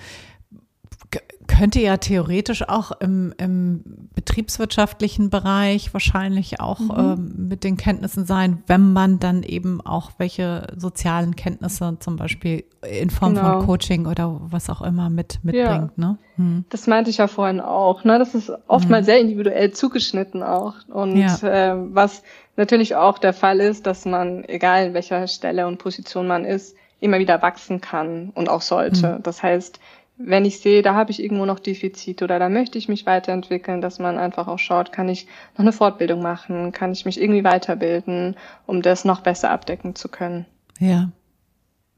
könnte 1.57 1.79
ja 1.79 1.97
theoretisch 1.97 2.67
auch 2.67 2.91
im, 2.99 3.33
im 3.37 4.09
betriebswirtschaftlichen 4.13 5.29
Bereich 5.29 5.93
wahrscheinlich 5.93 6.59
auch 6.59 6.79
mhm. 6.79 6.93
ähm, 6.97 7.47
mit 7.49 7.63
den 7.63 7.77
Kenntnissen 7.77 8.25
sein, 8.25 8.63
wenn 8.67 8.93
man 8.93 9.19
dann 9.19 9.43
eben 9.43 9.81
auch 9.81 10.11
welche 10.17 10.67
sozialen 10.75 11.35
Kenntnisse 11.35 11.97
zum 11.99 12.17
Beispiel 12.17 12.65
in 12.89 13.09
Form 13.09 13.35
genau. 13.35 13.59
von 13.59 13.65
Coaching 13.65 14.05
oder 14.05 14.39
was 14.41 14.69
auch 14.69 14.81
immer 14.81 15.09
mit 15.09 15.39
mitbringt. 15.43 15.67
Ja. 15.67 15.89
Ne? 15.95 16.17
Hm. 16.35 16.65
Das 16.69 16.87
meinte 16.87 17.09
ich 17.09 17.17
ja 17.17 17.27
vorhin 17.27 17.61
auch. 17.61 18.03
Ne? 18.03 18.19
Das 18.19 18.35
ist 18.35 18.51
oftmals 18.67 19.03
mhm. 19.03 19.11
sehr 19.11 19.19
individuell 19.21 19.71
zugeschnitten 19.71 20.43
auch. 20.43 20.75
Und 20.87 21.17
ja. 21.17 21.37
äh, 21.41 21.75
was 21.93 22.23
natürlich 22.57 22.95
auch 22.95 23.17
der 23.17 23.33
Fall 23.33 23.59
ist, 23.59 23.85
dass 23.85 24.05
man, 24.05 24.43
egal 24.45 24.87
in 24.87 24.93
welcher 24.93 25.27
Stelle 25.27 25.67
und 25.67 25.77
Position 25.77 26.27
man 26.27 26.45
ist, 26.45 26.75
immer 26.99 27.19
wieder 27.19 27.41
wachsen 27.41 27.81
kann 27.81 28.31
und 28.35 28.49
auch 28.49 28.61
sollte. 28.61 29.17
Mhm. 29.17 29.23
Das 29.23 29.43
heißt, 29.43 29.79
wenn 30.17 30.45
ich 30.45 30.59
sehe, 30.59 30.81
da 30.81 30.95
habe 30.95 31.11
ich 31.11 31.21
irgendwo 31.21 31.45
noch 31.45 31.59
Defizite 31.59 32.23
oder 32.23 32.39
da 32.39 32.49
möchte 32.49 32.77
ich 32.77 32.87
mich 32.87 33.05
weiterentwickeln, 33.05 33.81
dass 33.81 33.99
man 33.99 34.17
einfach 34.17 34.47
auch 34.47 34.59
schaut, 34.59 34.91
kann 34.91 35.09
ich 35.09 35.27
noch 35.53 35.59
eine 35.59 35.73
Fortbildung 35.73 36.21
machen, 36.21 36.71
kann 36.71 36.91
ich 36.93 37.05
mich 37.05 37.19
irgendwie 37.19 37.43
weiterbilden, 37.43 38.35
um 38.65 38.81
das 38.81 39.03
noch 39.05 39.21
besser 39.21 39.49
abdecken 39.49 39.95
zu 39.95 40.07
können. 40.07 40.45
Ja, 40.79 41.09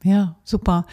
ja, 0.02 0.36
super. 0.44 0.86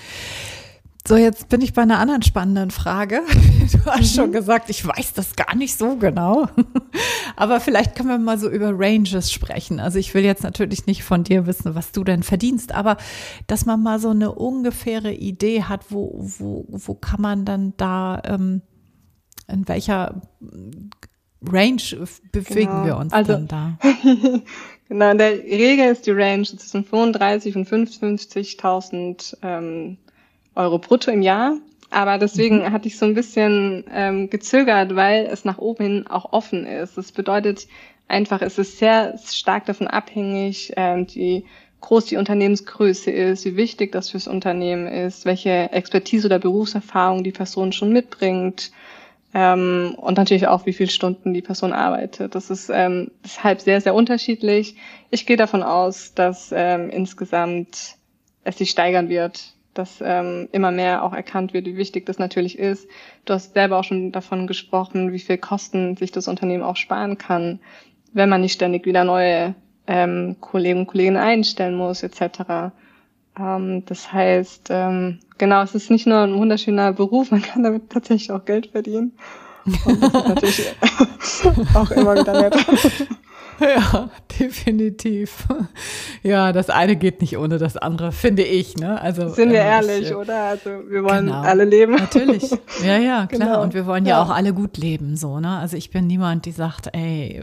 So, 1.08 1.18
jetzt 1.18 1.50
bin 1.50 1.62
ich 1.62 1.74
bei 1.74 1.84
einer 1.84 2.00
anderen 2.00 2.24
spannenden 2.24 2.72
Frage. 2.72 3.22
Du 3.66 3.84
hast 3.86 4.14
mhm. 4.14 4.22
schon 4.22 4.32
gesagt, 4.32 4.70
ich 4.70 4.86
weiß 4.86 5.14
das 5.14 5.36
gar 5.36 5.56
nicht 5.56 5.76
so 5.76 5.96
genau. 5.96 6.48
Aber 7.36 7.60
vielleicht 7.60 7.96
können 7.96 8.10
wir 8.10 8.20
mal 8.20 8.38
so 8.38 8.48
über 8.48 8.72
Ranges 8.74 9.32
sprechen. 9.32 9.80
Also 9.80 9.98
ich 9.98 10.14
will 10.14 10.24
jetzt 10.24 10.44
natürlich 10.44 10.86
nicht 10.86 11.04
von 11.04 11.24
dir 11.24 11.48
wissen, 11.48 11.74
was 11.74 11.92
du 11.92 12.04
denn 12.04 12.22
verdienst, 12.22 12.72
aber 12.74 12.98
dass 13.48 13.66
man 13.66 13.82
mal 13.82 14.00
so 14.00 14.10
eine 14.10 14.32
ungefähre 14.34 15.12
Idee 15.12 15.64
hat, 15.64 15.86
wo, 15.90 16.14
wo, 16.38 16.66
wo 16.70 16.94
kann 16.94 17.22
man 17.22 17.44
dann 17.44 17.74
da, 17.78 18.22
ähm, 18.24 18.62
in 19.48 19.68
welcher 19.68 20.22
Range 21.42 21.82
bewegen 22.32 22.72
genau. 22.72 22.86
wir 22.86 22.98
uns 22.98 23.14
also, 23.14 23.34
dann 23.34 23.48
da? 23.48 23.78
genau, 24.88 25.12
in 25.12 25.18
der 25.18 25.32
Regel 25.44 25.92
ist 25.92 26.06
die 26.06 26.12
Range 26.12 26.46
zwischen 26.46 26.86
35 26.86 27.56
und 27.56 27.68
55.000 27.68 29.38
ähm, 29.42 29.98
Euro 30.56 30.80
brutto 30.80 31.12
im 31.12 31.22
Jahr. 31.22 31.58
Aber 31.92 32.18
deswegen 32.18 32.60
mhm. 32.60 32.72
hatte 32.72 32.88
ich 32.88 32.98
so 32.98 33.06
ein 33.06 33.14
bisschen 33.14 33.86
ähm, 33.94 34.30
gezögert, 34.30 34.96
weil 34.96 35.28
es 35.28 35.46
nach 35.46 35.60
oben 35.60 35.84
hin 35.84 36.08
auch 36.08 36.34
offen 36.34 36.66
ist. 36.66 36.98
Das 36.98 37.12
bedeutet 37.12 37.68
einfach, 38.08 38.42
es 38.42 38.58
ist 38.58 38.80
sehr 38.80 39.18
stark 39.24 39.66
davon 39.66 39.88
abhängig, 39.88 40.74
ähm, 40.76 41.08
die 41.08 41.46
groß 41.82 42.06
die 42.06 42.18
Unternehmensgröße 42.18 43.12
ist, 43.12 43.46
wie 43.46 43.56
wichtig 43.56 43.92
das 43.92 44.10
fürs 44.10 44.28
Unternehmen 44.28 44.88
ist, 44.88 45.26
welche 45.26 45.72
Expertise 45.72 46.28
oder 46.28 46.40
Berufserfahrung 46.40 47.24
die 47.24 47.32
Person 47.32 47.72
schon 47.72 47.94
mitbringt 47.94 48.72
ähm, 49.34 49.96
und 49.98 50.18
natürlich 50.18 50.48
auch, 50.48 50.66
wie 50.66 50.74
viele 50.74 50.90
Stunden 50.90 51.34
die 51.34 51.44
Person 51.44 51.74
arbeitet. 51.74 52.34
Das 52.34 52.50
ist 52.50 52.72
ähm, 52.74 53.12
deshalb 53.24 53.62
sehr, 53.62 53.82
sehr 53.82 53.94
unterschiedlich. 53.94 54.76
Ich 55.12 55.26
gehe 55.26 55.38
davon 55.38 55.62
aus, 55.62 56.14
dass 56.14 56.52
ähm, 56.56 56.90
insgesamt 56.90 57.98
es 58.44 58.58
sich 58.58 58.72
steigern 58.72 59.10
wird 59.10 59.55
dass 59.78 60.02
ähm, 60.04 60.50
immer 60.52 60.72
mehr 60.72 61.04
auch 61.04 61.14
erkannt 61.14 61.54
wird, 61.54 61.66
wie 61.66 61.78
wichtig 61.78 62.06
das 62.06 62.18
natürlich 62.18 62.58
ist. 62.58 62.88
Du 63.26 63.34
hast 63.34 63.54
selber 63.54 63.78
auch 63.78 63.84
schon 63.84 64.12
davon 64.12 64.48
gesprochen, 64.48 65.12
wie 65.14 65.20
viel 65.20 65.38
Kosten 65.38 65.96
sich 65.98 66.12
das 66.12 66.28
Unternehmen 66.28 66.64
auch 66.64 66.78
sparen 66.78 67.18
kann, 67.18 67.60
wenn 68.14 68.30
man 68.30 68.42
nicht 68.42 68.54
ständig 68.54 68.86
wieder 68.86 69.04
neue 69.04 69.56
ähm, 69.88 70.38
Kollegen 70.40 70.80
und 70.80 70.88
Kolleginnen 70.88 71.18
einstellen 71.18 71.76
muss, 71.76 72.02
etc. 72.04 72.74
Ähm, 73.40 73.84
das 73.86 74.12
heißt, 74.12 74.70
ähm, 74.70 75.20
genau, 75.38 75.62
es 75.62 75.76
ist 75.76 75.92
nicht 75.92 76.08
nur 76.08 76.20
ein 76.20 76.36
wunderschöner 76.36 76.94
Beruf, 76.94 77.32
man 77.32 77.42
kann 77.42 77.64
damit 77.64 77.90
tatsächlich 77.90 78.32
auch 78.32 78.46
Geld 78.46 78.68
verdienen. 78.68 79.14
Und 79.66 80.02
das 80.02 80.14
ist 80.14 80.28
natürlich 80.28 80.76
auch 81.76 81.92
immer 81.92 82.16
wieder 82.16 82.42
nett. 82.42 82.56
Ja, 83.76 84.10
definitiv. 84.40 85.46
Ja, 86.24 86.52
das 86.52 86.70
eine 86.70 86.96
geht 86.96 87.22
nicht 87.22 87.38
ohne 87.38 87.58
das 87.58 87.78
andere, 87.78 88.12
finde 88.12 88.44
ich. 88.44 88.78
Ne? 88.78 89.00
Also 89.02 89.30
sind 89.30 89.52
wir 89.52 89.60
äh, 89.60 89.68
ehrlich, 89.68 90.10
ich, 90.10 90.16
oder? 90.16 90.44
Also 90.44 90.70
wir 90.90 91.04
wollen 91.04 91.28
genau, 91.28 91.42
alle 91.42 91.66
leben. 91.66 91.96
Natürlich. 91.96 92.52
Ja, 92.84 92.98
ja, 92.98 93.26
klar. 93.28 93.28
Genau. 93.28 93.64
Und 93.64 93.74
wir 93.74 93.86
wollen 93.86 94.06
ja, 94.06 94.18
ja, 94.18 94.24
auch 94.24 94.30
alle 94.30 94.54
gut 94.54 94.78
leben, 94.78 95.16
so. 95.16 95.40
Ne? 95.40 95.58
Also 95.58 95.78
ich 95.78 95.90
bin 95.90 96.08
niemand, 96.08 96.46
die 96.46 96.52
sagt, 96.52 96.90
ey, 96.94 97.42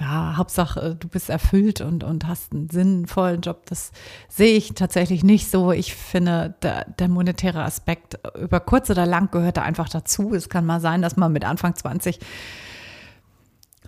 ja, 0.00 0.36
Hauptsache 0.36 0.96
du 0.98 1.08
bist 1.08 1.30
erfüllt 1.30 1.80
und 1.80 2.04
und 2.04 2.26
hast 2.26 2.52
einen 2.52 2.68
sinnvollen 2.68 3.40
Job. 3.40 3.62
Das 3.66 3.92
sehe 4.28 4.56
ich 4.56 4.74
tatsächlich 4.74 5.22
nicht 5.24 5.50
so. 5.50 5.72
Ich 5.72 5.94
finde, 5.94 6.54
der, 6.62 6.86
der 6.98 7.08
monetäre 7.08 7.62
Aspekt 7.62 8.18
über 8.40 8.60
kurz 8.60 8.90
oder 8.90 9.06
lang 9.06 9.30
gehört 9.30 9.56
da 9.56 9.62
einfach 9.62 9.88
dazu. 9.88 10.34
Es 10.34 10.48
kann 10.48 10.66
mal 10.66 10.80
sein, 10.80 11.02
dass 11.02 11.16
man 11.16 11.32
mit 11.32 11.44
Anfang 11.44 11.74
20 11.74 12.18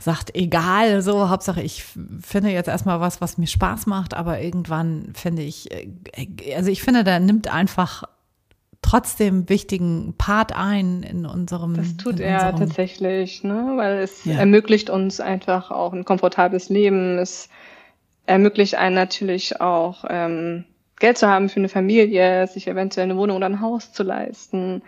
sagt, 0.00 0.34
egal, 0.34 1.02
so, 1.02 1.28
Hauptsache 1.28 1.62
ich 1.62 1.84
finde 2.20 2.50
jetzt 2.50 2.68
erstmal 2.68 3.00
was, 3.00 3.20
was 3.20 3.38
mir 3.38 3.46
Spaß 3.46 3.86
macht, 3.86 4.14
aber 4.14 4.40
irgendwann 4.40 5.12
finde 5.14 5.42
ich, 5.42 5.70
äh, 5.70 6.54
also 6.54 6.70
ich 6.70 6.82
finde, 6.82 7.04
da 7.04 7.18
nimmt 7.18 7.52
einfach 7.52 8.04
trotzdem 8.82 9.48
wichtigen 9.48 10.14
Part 10.16 10.56
ein 10.56 11.02
in 11.02 11.26
unserem. 11.26 11.74
Das 11.74 11.96
tut 11.96 12.20
er 12.20 12.36
unserem, 12.36 12.58
tatsächlich, 12.58 13.42
ne? 13.44 13.74
weil 13.76 13.98
es 13.98 14.24
ja. 14.24 14.38
ermöglicht 14.38 14.88
uns 14.90 15.20
einfach 15.20 15.70
auch 15.70 15.92
ein 15.92 16.04
komfortables 16.04 16.68
Leben. 16.68 17.18
Es 17.18 17.48
ermöglicht 18.26 18.76
einen 18.76 18.94
natürlich 18.94 19.60
auch 19.60 20.04
ähm, 20.08 20.64
Geld 21.00 21.18
zu 21.18 21.28
haben 21.28 21.48
für 21.48 21.60
eine 21.60 21.68
Familie, 21.68 22.46
sich 22.46 22.68
eventuell 22.68 23.04
eine 23.04 23.16
Wohnung 23.16 23.36
oder 23.36 23.46
ein 23.46 23.60
Haus 23.60 23.92
zu 23.92 24.02
leisten 24.02 24.82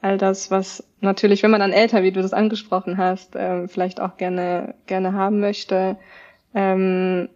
all 0.00 0.18
das, 0.18 0.50
was 0.50 0.84
natürlich, 1.00 1.42
wenn 1.42 1.50
man 1.50 1.60
dann 1.60 1.72
älter, 1.72 2.02
wie 2.02 2.12
du 2.12 2.22
das 2.22 2.32
angesprochen 2.32 2.98
hast, 2.98 3.34
ähm, 3.36 3.68
vielleicht 3.68 4.00
auch 4.00 4.16
gerne 4.16 4.74
gerne 4.86 5.12
haben 5.12 5.40
möchte. 5.40 5.96
Ähm, 6.54 7.28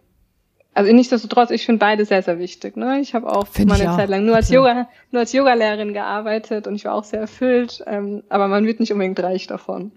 also 0.73 0.91
nichtsdestotrotz, 0.91 1.51
ich 1.51 1.65
finde 1.65 1.79
beide 1.79 2.05
sehr, 2.05 2.23
sehr 2.23 2.39
wichtig. 2.39 2.77
Ne? 2.77 2.99
Ich 2.99 3.13
habe 3.13 3.31
auch 3.31 3.45
find 3.47 3.69
mal 3.69 3.79
eine 3.79 3.95
Zeit 3.95 4.09
lang 4.09 4.25
nur 4.25 4.35
als 4.35 4.49
Yoga, 4.49 4.87
nur 5.11 5.19
als 5.19 5.33
Yogalehrerin 5.33 5.93
gearbeitet 5.93 6.65
und 6.65 6.75
ich 6.75 6.85
war 6.85 6.95
auch 6.95 7.03
sehr 7.03 7.21
erfüllt, 7.21 7.83
ähm, 7.85 8.23
aber 8.29 8.47
man 8.47 8.65
wird 8.65 8.79
nicht 8.79 8.91
unbedingt 8.91 9.21
reich 9.21 9.45
davon. 9.45 9.91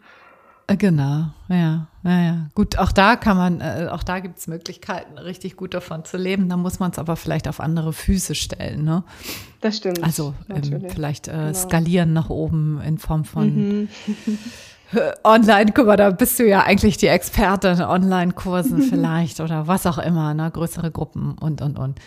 Äh, 0.68 0.76
genau, 0.76 1.26
ja, 1.48 1.87
ja, 2.02 2.20
ja. 2.22 2.46
Gut, 2.55 2.76
auch 2.79 2.90
da 2.90 3.14
kann 3.14 3.37
man, 3.37 3.61
äh, 3.61 3.88
auch 3.90 4.02
da 4.02 4.18
gibt 4.18 4.38
es 4.38 4.48
Möglichkeiten, 4.48 5.16
richtig 5.16 5.57
gut 5.57 5.74
davon 5.74 6.05
zu 6.05 6.16
leben. 6.16 6.48
Da 6.48 6.57
muss 6.57 6.81
man 6.81 6.90
es 6.90 6.98
aber 6.98 7.14
vielleicht 7.14 7.46
auf 7.46 7.61
andere 7.61 7.92
Füße 7.92 8.35
stellen, 8.35 8.85
ne? 8.85 9.05
Das 9.61 9.76
stimmt. 9.76 10.02
Also 10.02 10.35
ähm, 10.50 10.87
vielleicht 10.88 11.29
äh, 11.29 11.33
genau. 11.33 11.52
skalieren 11.55 12.12
nach 12.12 12.31
oben 12.31 12.81
in 12.81 12.98
Form 12.98 13.24
von 13.24 13.83
mhm. 13.83 13.88
Online, 15.24 15.72
guck 15.72 15.87
mal, 15.87 15.96
da 15.96 16.11
bist 16.11 16.38
du 16.38 16.46
ja 16.46 16.62
eigentlich 16.64 16.96
die 16.96 17.09
Expertin, 17.09 17.81
Online-Kursen 17.83 18.83
vielleicht 18.90 19.40
oder 19.40 19.68
was 19.68 19.87
auch 19.87 19.98
immer, 19.98 20.35
ne? 20.35 20.50
Größere 20.50 20.90
Gruppen 20.90 21.37
und 21.38 21.62
und 21.62 21.79
und. 21.79 22.00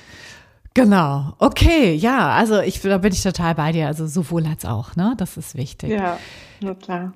Genau, 0.73 1.33
okay, 1.39 1.93
ja, 1.93 2.29
also 2.31 2.59
ich, 2.59 2.81
da 2.81 2.97
bin 2.99 3.11
ich 3.13 3.23
total 3.23 3.55
bei 3.55 3.71
dir, 3.71 3.87
also 3.87 4.05
sowohl 4.05 4.45
als 4.45 4.65
auch, 4.65 4.97
ne? 4.97 5.13
Das 5.17 5.37
ist 5.37 5.55
wichtig. 5.55 5.91
Ja, 5.91 6.17
na 6.61 6.73
klar. 6.73 7.13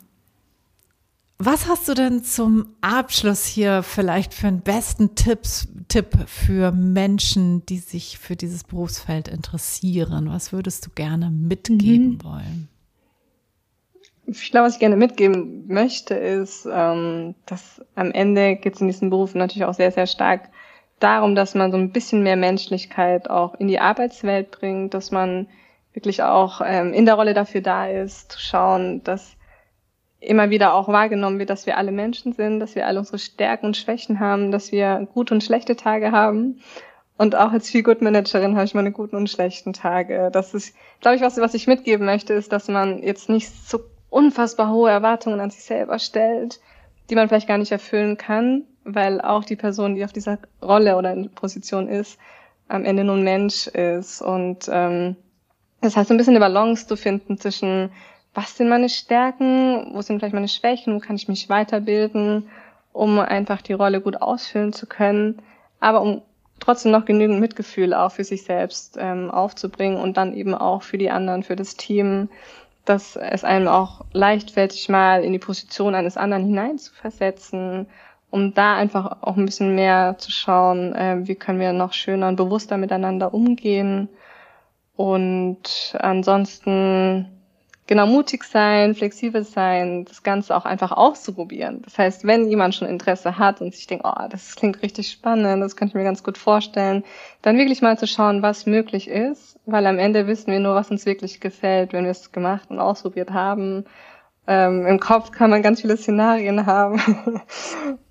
Was 1.39 1.67
hast 1.67 1.89
du 1.89 1.93
denn 1.93 2.23
zum 2.23 2.67
Abschluss 2.81 3.45
hier 3.45 3.83
vielleicht 3.83 4.33
für 4.33 4.47
einen 4.47 4.61
besten 4.61 5.15
Tipps, 5.15 5.67
Tipp 5.87 6.17
für 6.27 6.71
Menschen, 6.71 7.65
die 7.65 7.79
sich 7.79 8.17
für 8.17 8.35
dieses 8.35 8.63
Berufsfeld 8.63 9.27
interessieren? 9.27 10.29
Was 10.29 10.53
würdest 10.53 10.85
du 10.85 10.89
gerne 10.91 11.29
mitgeben 11.29 12.13
mhm. 12.13 12.23
wollen? 12.23 12.69
Ich 14.25 14.51
glaube, 14.51 14.67
was 14.67 14.75
ich 14.75 14.79
gerne 14.79 14.95
mitgeben 14.95 15.67
möchte, 15.67 16.13
ist, 16.13 16.65
ähm, 16.71 17.35
dass 17.45 17.81
am 17.95 18.11
Ende 18.11 18.55
geht 18.55 18.75
es 18.75 18.81
in 18.81 18.87
diesem 18.87 19.09
Beruf 19.09 19.35
natürlich 19.35 19.65
auch 19.65 19.73
sehr, 19.73 19.91
sehr 19.91 20.07
stark 20.07 20.49
darum, 20.99 21.35
dass 21.35 21.55
man 21.55 21.71
so 21.71 21.77
ein 21.77 21.91
bisschen 21.91 22.23
mehr 22.23 22.37
Menschlichkeit 22.37 23.29
auch 23.29 23.55
in 23.55 23.67
die 23.67 23.79
Arbeitswelt 23.79 24.51
bringt, 24.51 24.93
dass 24.93 25.11
man 25.11 25.47
wirklich 25.93 26.23
auch 26.23 26.61
ähm, 26.65 26.93
in 26.93 27.05
der 27.05 27.15
Rolle 27.15 27.33
dafür 27.33 27.61
da 27.61 27.87
ist, 27.87 28.31
zu 28.31 28.39
schauen, 28.39 29.03
dass 29.03 29.35
immer 30.23 30.49
wieder 30.49 30.73
auch 30.73 30.87
wahrgenommen 30.87 31.39
wird, 31.39 31.49
dass 31.49 31.65
wir 31.65 31.77
alle 31.77 31.91
Menschen 31.91 32.33
sind, 32.33 32.59
dass 32.59 32.75
wir 32.75 32.87
alle 32.87 32.99
unsere 32.99 33.19
Stärken 33.19 33.67
und 33.67 33.77
Schwächen 33.77 34.19
haben, 34.19 34.51
dass 34.51 34.71
wir 34.71 35.07
gute 35.13 35.33
und 35.33 35.43
schlechte 35.43 35.75
Tage 35.75 36.11
haben. 36.11 36.61
Und 37.17 37.35
auch 37.35 37.51
als 37.51 37.69
Feel 37.69 37.83
Good 37.83 38.01
Managerin 38.01 38.55
habe 38.55 38.65
ich 38.65 38.73
meine 38.73 38.91
guten 38.91 39.15
und 39.15 39.29
schlechten 39.29 39.73
Tage. 39.73 40.29
Das 40.31 40.53
ist, 40.53 40.75
glaube 40.99 41.15
ich, 41.15 41.21
was, 41.21 41.37
was 41.37 41.53
ich 41.53 41.67
mitgeben 41.67 42.05
möchte, 42.05 42.33
ist, 42.33 42.51
dass 42.51 42.67
man 42.67 43.03
jetzt 43.03 43.29
nicht 43.29 43.49
so 43.49 43.79
unfassbar 44.09 44.71
hohe 44.71 44.89
Erwartungen 44.89 45.39
an 45.39 45.51
sich 45.51 45.63
selber 45.63 45.99
stellt, 45.99 46.59
die 47.09 47.15
man 47.15 47.27
vielleicht 47.27 47.47
gar 47.47 47.57
nicht 47.57 47.71
erfüllen 47.71 48.17
kann, 48.17 48.63
weil 48.83 49.21
auch 49.21 49.43
die 49.43 49.55
Person, 49.55 49.95
die 49.95 50.05
auf 50.05 50.13
dieser 50.13 50.39
Rolle 50.61 50.97
oder 50.97 51.15
Position 51.35 51.87
ist, 51.87 52.17
am 52.67 52.85
Ende 52.85 53.03
nur 53.03 53.17
Mensch 53.17 53.67
ist. 53.67 54.21
Und 54.21 54.69
ähm, 54.71 55.15
das 55.81 55.95
heißt, 55.95 56.09
ein 56.11 56.17
bisschen 56.17 56.35
eine 56.35 56.39
Balance 56.39 56.87
zu 56.87 56.95
finden 56.95 57.37
zwischen 57.37 57.91
was 58.33 58.57
sind 58.57 58.69
meine 58.69 58.89
Stärken, 58.89 59.91
wo 59.93 60.01
sind 60.01 60.19
vielleicht 60.19 60.33
meine 60.33 60.47
Schwächen, 60.47 60.95
wo 60.95 60.99
kann 60.99 61.15
ich 61.15 61.27
mich 61.27 61.49
weiterbilden, 61.49 62.49
um 62.91 63.19
einfach 63.19 63.61
die 63.61 63.73
Rolle 63.73 64.01
gut 64.01 64.21
ausfüllen 64.21 64.73
zu 64.73 64.87
können, 64.87 65.41
aber 65.79 66.01
um 66.01 66.21
trotzdem 66.59 66.91
noch 66.91 67.05
genügend 67.05 67.39
Mitgefühl 67.39 67.93
auch 67.93 68.11
für 68.11 68.23
sich 68.23 68.43
selbst 68.43 68.97
ähm, 68.99 69.29
aufzubringen 69.29 69.99
und 69.99 70.17
dann 70.17 70.33
eben 70.33 70.55
auch 70.55 70.81
für 70.83 70.97
die 70.97 71.11
anderen, 71.11 71.43
für 71.43 71.55
das 71.55 71.75
Team, 71.75 72.29
dass 72.85 73.15
es 73.15 73.43
einem 73.43 73.67
auch 73.67 74.01
leicht 74.13 74.51
fällt, 74.51 74.71
sich 74.71 74.89
mal 74.89 75.23
in 75.23 75.33
die 75.33 75.39
Position 75.39 75.95
eines 75.95 76.17
anderen 76.17 76.45
hineinzuversetzen, 76.45 77.87
um 78.29 78.53
da 78.53 78.75
einfach 78.75 79.21
auch 79.21 79.37
ein 79.37 79.45
bisschen 79.45 79.75
mehr 79.75 80.15
zu 80.17 80.31
schauen, 80.31 80.93
äh, 80.95 81.27
wie 81.27 81.35
können 81.35 81.59
wir 81.59 81.73
noch 81.73 81.93
schöner 81.93 82.29
und 82.29 82.35
bewusster 82.35 82.77
miteinander 82.77 83.33
umgehen. 83.33 84.09
Und 84.95 85.95
ansonsten 85.99 87.42
genau 87.87 88.07
mutig 88.07 88.43
sein, 88.43 88.95
flexibel 88.95 89.43
sein, 89.43 90.05
das 90.05 90.23
Ganze 90.23 90.55
auch 90.55 90.65
einfach 90.65 90.91
auszuprobieren. 90.91 91.81
Das 91.83 91.97
heißt, 91.97 92.25
wenn 92.25 92.49
jemand 92.49 92.75
schon 92.75 92.87
Interesse 92.87 93.37
hat 93.37 93.61
und 93.61 93.73
sich 93.73 93.87
denkt, 93.87 94.05
oh, 94.05 94.27
das 94.29 94.55
klingt 94.55 94.81
richtig 94.81 95.11
spannend, 95.11 95.61
das 95.61 95.75
könnte 95.75 95.91
ich 95.91 95.95
mir 95.95 96.03
ganz 96.03 96.23
gut 96.23 96.37
vorstellen, 96.37 97.03
dann 97.41 97.57
wirklich 97.57 97.81
mal 97.81 97.97
zu 97.97 98.07
schauen, 98.07 98.41
was 98.41 98.65
möglich 98.65 99.07
ist, 99.07 99.59
weil 99.65 99.85
am 99.85 99.99
Ende 99.99 100.27
wissen 100.27 100.51
wir 100.51 100.59
nur, 100.59 100.75
was 100.75 100.91
uns 100.91 101.05
wirklich 101.05 101.39
gefällt, 101.39 101.93
wenn 101.93 102.05
wir 102.05 102.11
es 102.11 102.31
gemacht 102.31 102.69
und 102.69 102.79
ausprobiert 102.79 103.31
haben. 103.31 103.85
Ähm, 104.47 104.85
Im 104.85 104.99
Kopf 104.99 105.31
kann 105.31 105.49
man 105.49 105.61
ganz 105.61 105.81
viele 105.81 105.97
Szenarien 105.97 106.65
haben, 106.65 107.01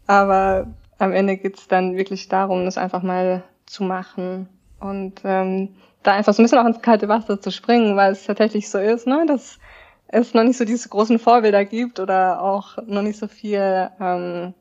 aber 0.06 0.66
am 0.98 1.12
Ende 1.12 1.36
geht's 1.36 1.68
dann 1.68 1.96
wirklich 1.96 2.28
darum, 2.28 2.64
das 2.64 2.78
einfach 2.78 3.02
mal 3.02 3.42
zu 3.66 3.84
machen. 3.84 4.48
Und 4.82 5.20
ähm, 5.24 5.68
da 6.02 6.12
einfach 6.12 6.34
so 6.34 6.42
ein 6.42 6.44
bisschen 6.44 6.58
auch 6.58 6.66
ins 6.66 6.82
kalte 6.82 7.08
Wasser 7.08 7.40
zu 7.40 7.50
springen, 7.50 7.96
weil 7.96 8.12
es 8.12 8.24
tatsächlich 8.24 8.68
so 8.68 8.78
ist, 8.78 9.06
ne, 9.06 9.24
dass 9.26 9.58
es 10.08 10.34
noch 10.34 10.42
nicht 10.42 10.58
so 10.58 10.64
diese 10.64 10.88
großen 10.88 11.18
Vorbilder 11.18 11.64
gibt 11.64 12.00
oder 12.00 12.42
auch 12.42 12.78
noch 12.86 13.02
nicht 13.02 13.18
so 13.18 13.28
viel, 13.28 13.88
ähm, 14.00 14.54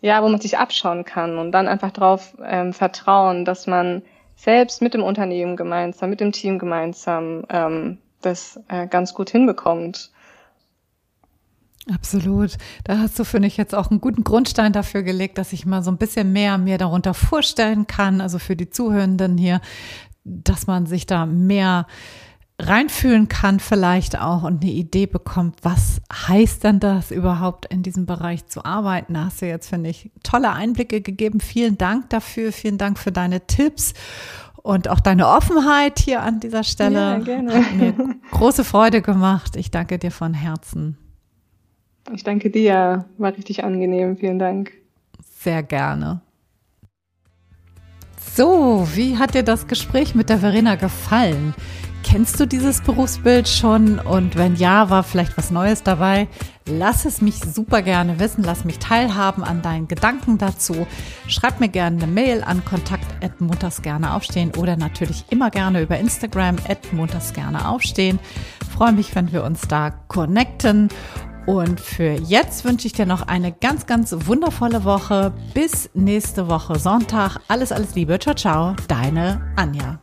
ja, 0.00 0.22
wo 0.22 0.28
man 0.28 0.40
sich 0.40 0.58
abschauen 0.58 1.04
kann 1.04 1.38
und 1.38 1.52
dann 1.52 1.66
einfach 1.66 1.90
darauf 1.90 2.36
ähm, 2.44 2.72
vertrauen, 2.72 3.44
dass 3.44 3.66
man 3.66 4.02
selbst 4.36 4.82
mit 4.82 4.94
dem 4.94 5.02
Unternehmen 5.02 5.56
gemeinsam, 5.56 6.10
mit 6.10 6.20
dem 6.20 6.32
Team 6.32 6.58
gemeinsam 6.58 7.44
ähm, 7.48 7.98
das 8.20 8.60
äh, 8.68 8.86
ganz 8.86 9.14
gut 9.14 9.30
hinbekommt. 9.30 10.10
Absolut. 11.92 12.56
Da 12.84 12.98
hast 12.98 13.18
du, 13.18 13.24
finde 13.24 13.48
ich, 13.48 13.56
jetzt 13.56 13.74
auch 13.74 13.90
einen 13.90 14.00
guten 14.00 14.24
Grundstein 14.24 14.72
dafür 14.72 15.02
gelegt, 15.02 15.36
dass 15.36 15.52
ich 15.52 15.66
mal 15.66 15.82
so 15.82 15.90
ein 15.90 15.98
bisschen 15.98 16.32
mehr 16.32 16.56
mir 16.56 16.78
darunter 16.78 17.12
vorstellen 17.12 17.86
kann, 17.86 18.20
also 18.20 18.38
für 18.38 18.56
die 18.56 18.70
Zuhörenden 18.70 19.36
hier, 19.36 19.60
dass 20.24 20.66
man 20.66 20.86
sich 20.86 21.06
da 21.06 21.26
mehr 21.26 21.86
reinfühlen 22.60 23.28
kann 23.28 23.58
vielleicht 23.58 24.20
auch 24.20 24.44
und 24.44 24.62
eine 24.62 24.70
Idee 24.70 25.06
bekommt, 25.06 25.56
was 25.62 26.00
heißt 26.12 26.62
denn 26.62 26.78
das 26.78 27.10
überhaupt 27.10 27.66
in 27.66 27.82
diesem 27.82 28.06
Bereich 28.06 28.46
zu 28.46 28.64
arbeiten. 28.64 29.14
Da 29.14 29.24
hast 29.26 29.42
du 29.42 29.46
jetzt, 29.46 29.68
finde 29.68 29.90
ich, 29.90 30.10
tolle 30.22 30.52
Einblicke 30.52 31.00
gegeben. 31.00 31.40
Vielen 31.40 31.76
Dank 31.78 32.10
dafür. 32.10 32.52
Vielen 32.52 32.78
Dank 32.78 32.98
für 32.98 33.10
deine 33.10 33.46
Tipps 33.46 33.92
und 34.62 34.88
auch 34.88 35.00
deine 35.00 35.28
Offenheit 35.28 35.98
hier 35.98 36.22
an 36.22 36.38
dieser 36.40 36.62
Stelle. 36.62 36.98
Ja, 36.98 37.18
gerne. 37.18 37.54
Hat 37.54 37.74
mir 37.74 37.94
große 38.30 38.64
Freude 38.64 39.02
gemacht. 39.02 39.56
Ich 39.56 39.70
danke 39.70 39.98
dir 39.98 40.12
von 40.12 40.32
Herzen. 40.32 40.96
Ich 42.12 42.24
danke 42.24 42.50
dir. 42.50 43.06
War 43.18 43.36
richtig 43.36 43.64
angenehm. 43.64 44.16
Vielen 44.16 44.38
Dank. 44.38 44.72
Sehr 45.22 45.62
gerne. 45.62 46.20
So, 48.34 48.86
wie 48.94 49.16
hat 49.16 49.34
dir 49.34 49.44
das 49.44 49.68
Gespräch 49.68 50.14
mit 50.14 50.28
der 50.28 50.38
Verena 50.38 50.74
gefallen? 50.74 51.54
Kennst 52.02 52.38
du 52.38 52.46
dieses 52.46 52.82
Berufsbild 52.82 53.48
schon? 53.48 53.98
Und 53.98 54.36
wenn 54.36 54.56
ja, 54.56 54.90
war 54.90 55.02
vielleicht 55.02 55.38
was 55.38 55.50
Neues 55.50 55.82
dabei? 55.82 56.28
Lass 56.66 57.06
es 57.06 57.22
mich 57.22 57.36
super 57.36 57.80
gerne 57.80 58.20
wissen. 58.20 58.44
Lass 58.44 58.64
mich 58.64 58.78
teilhaben 58.78 59.42
an 59.42 59.62
deinen 59.62 59.88
Gedanken 59.88 60.36
dazu. 60.36 60.86
Schreib 61.28 61.60
mir 61.60 61.68
gerne 61.68 62.02
eine 62.02 62.12
Mail 62.12 62.42
an 62.44 62.64
kontakt 62.64 63.06
gerne 63.82 64.14
aufstehen 64.14 64.52
oder 64.56 64.76
natürlich 64.76 65.24
immer 65.30 65.50
gerne 65.50 65.80
über 65.80 65.98
Instagram 65.98 66.56
gerne 67.32 67.68
aufstehen. 67.68 68.18
Freue 68.76 68.92
mich, 68.92 69.14
wenn 69.14 69.32
wir 69.32 69.42
uns 69.42 69.62
da 69.62 69.90
connecten. 69.90 70.90
Und 71.46 71.80
für 71.80 72.12
jetzt 72.12 72.64
wünsche 72.64 72.86
ich 72.86 72.92
dir 72.94 73.06
noch 73.06 73.26
eine 73.26 73.52
ganz, 73.52 73.86
ganz 73.86 74.14
wundervolle 74.26 74.84
Woche. 74.84 75.32
Bis 75.52 75.90
nächste 75.94 76.48
Woche 76.48 76.78
Sonntag. 76.78 77.38
Alles, 77.48 77.72
alles 77.72 77.94
Liebe. 77.94 78.18
Ciao, 78.18 78.34
ciao. 78.34 78.76
Deine 78.88 79.40
Anja. 79.56 79.98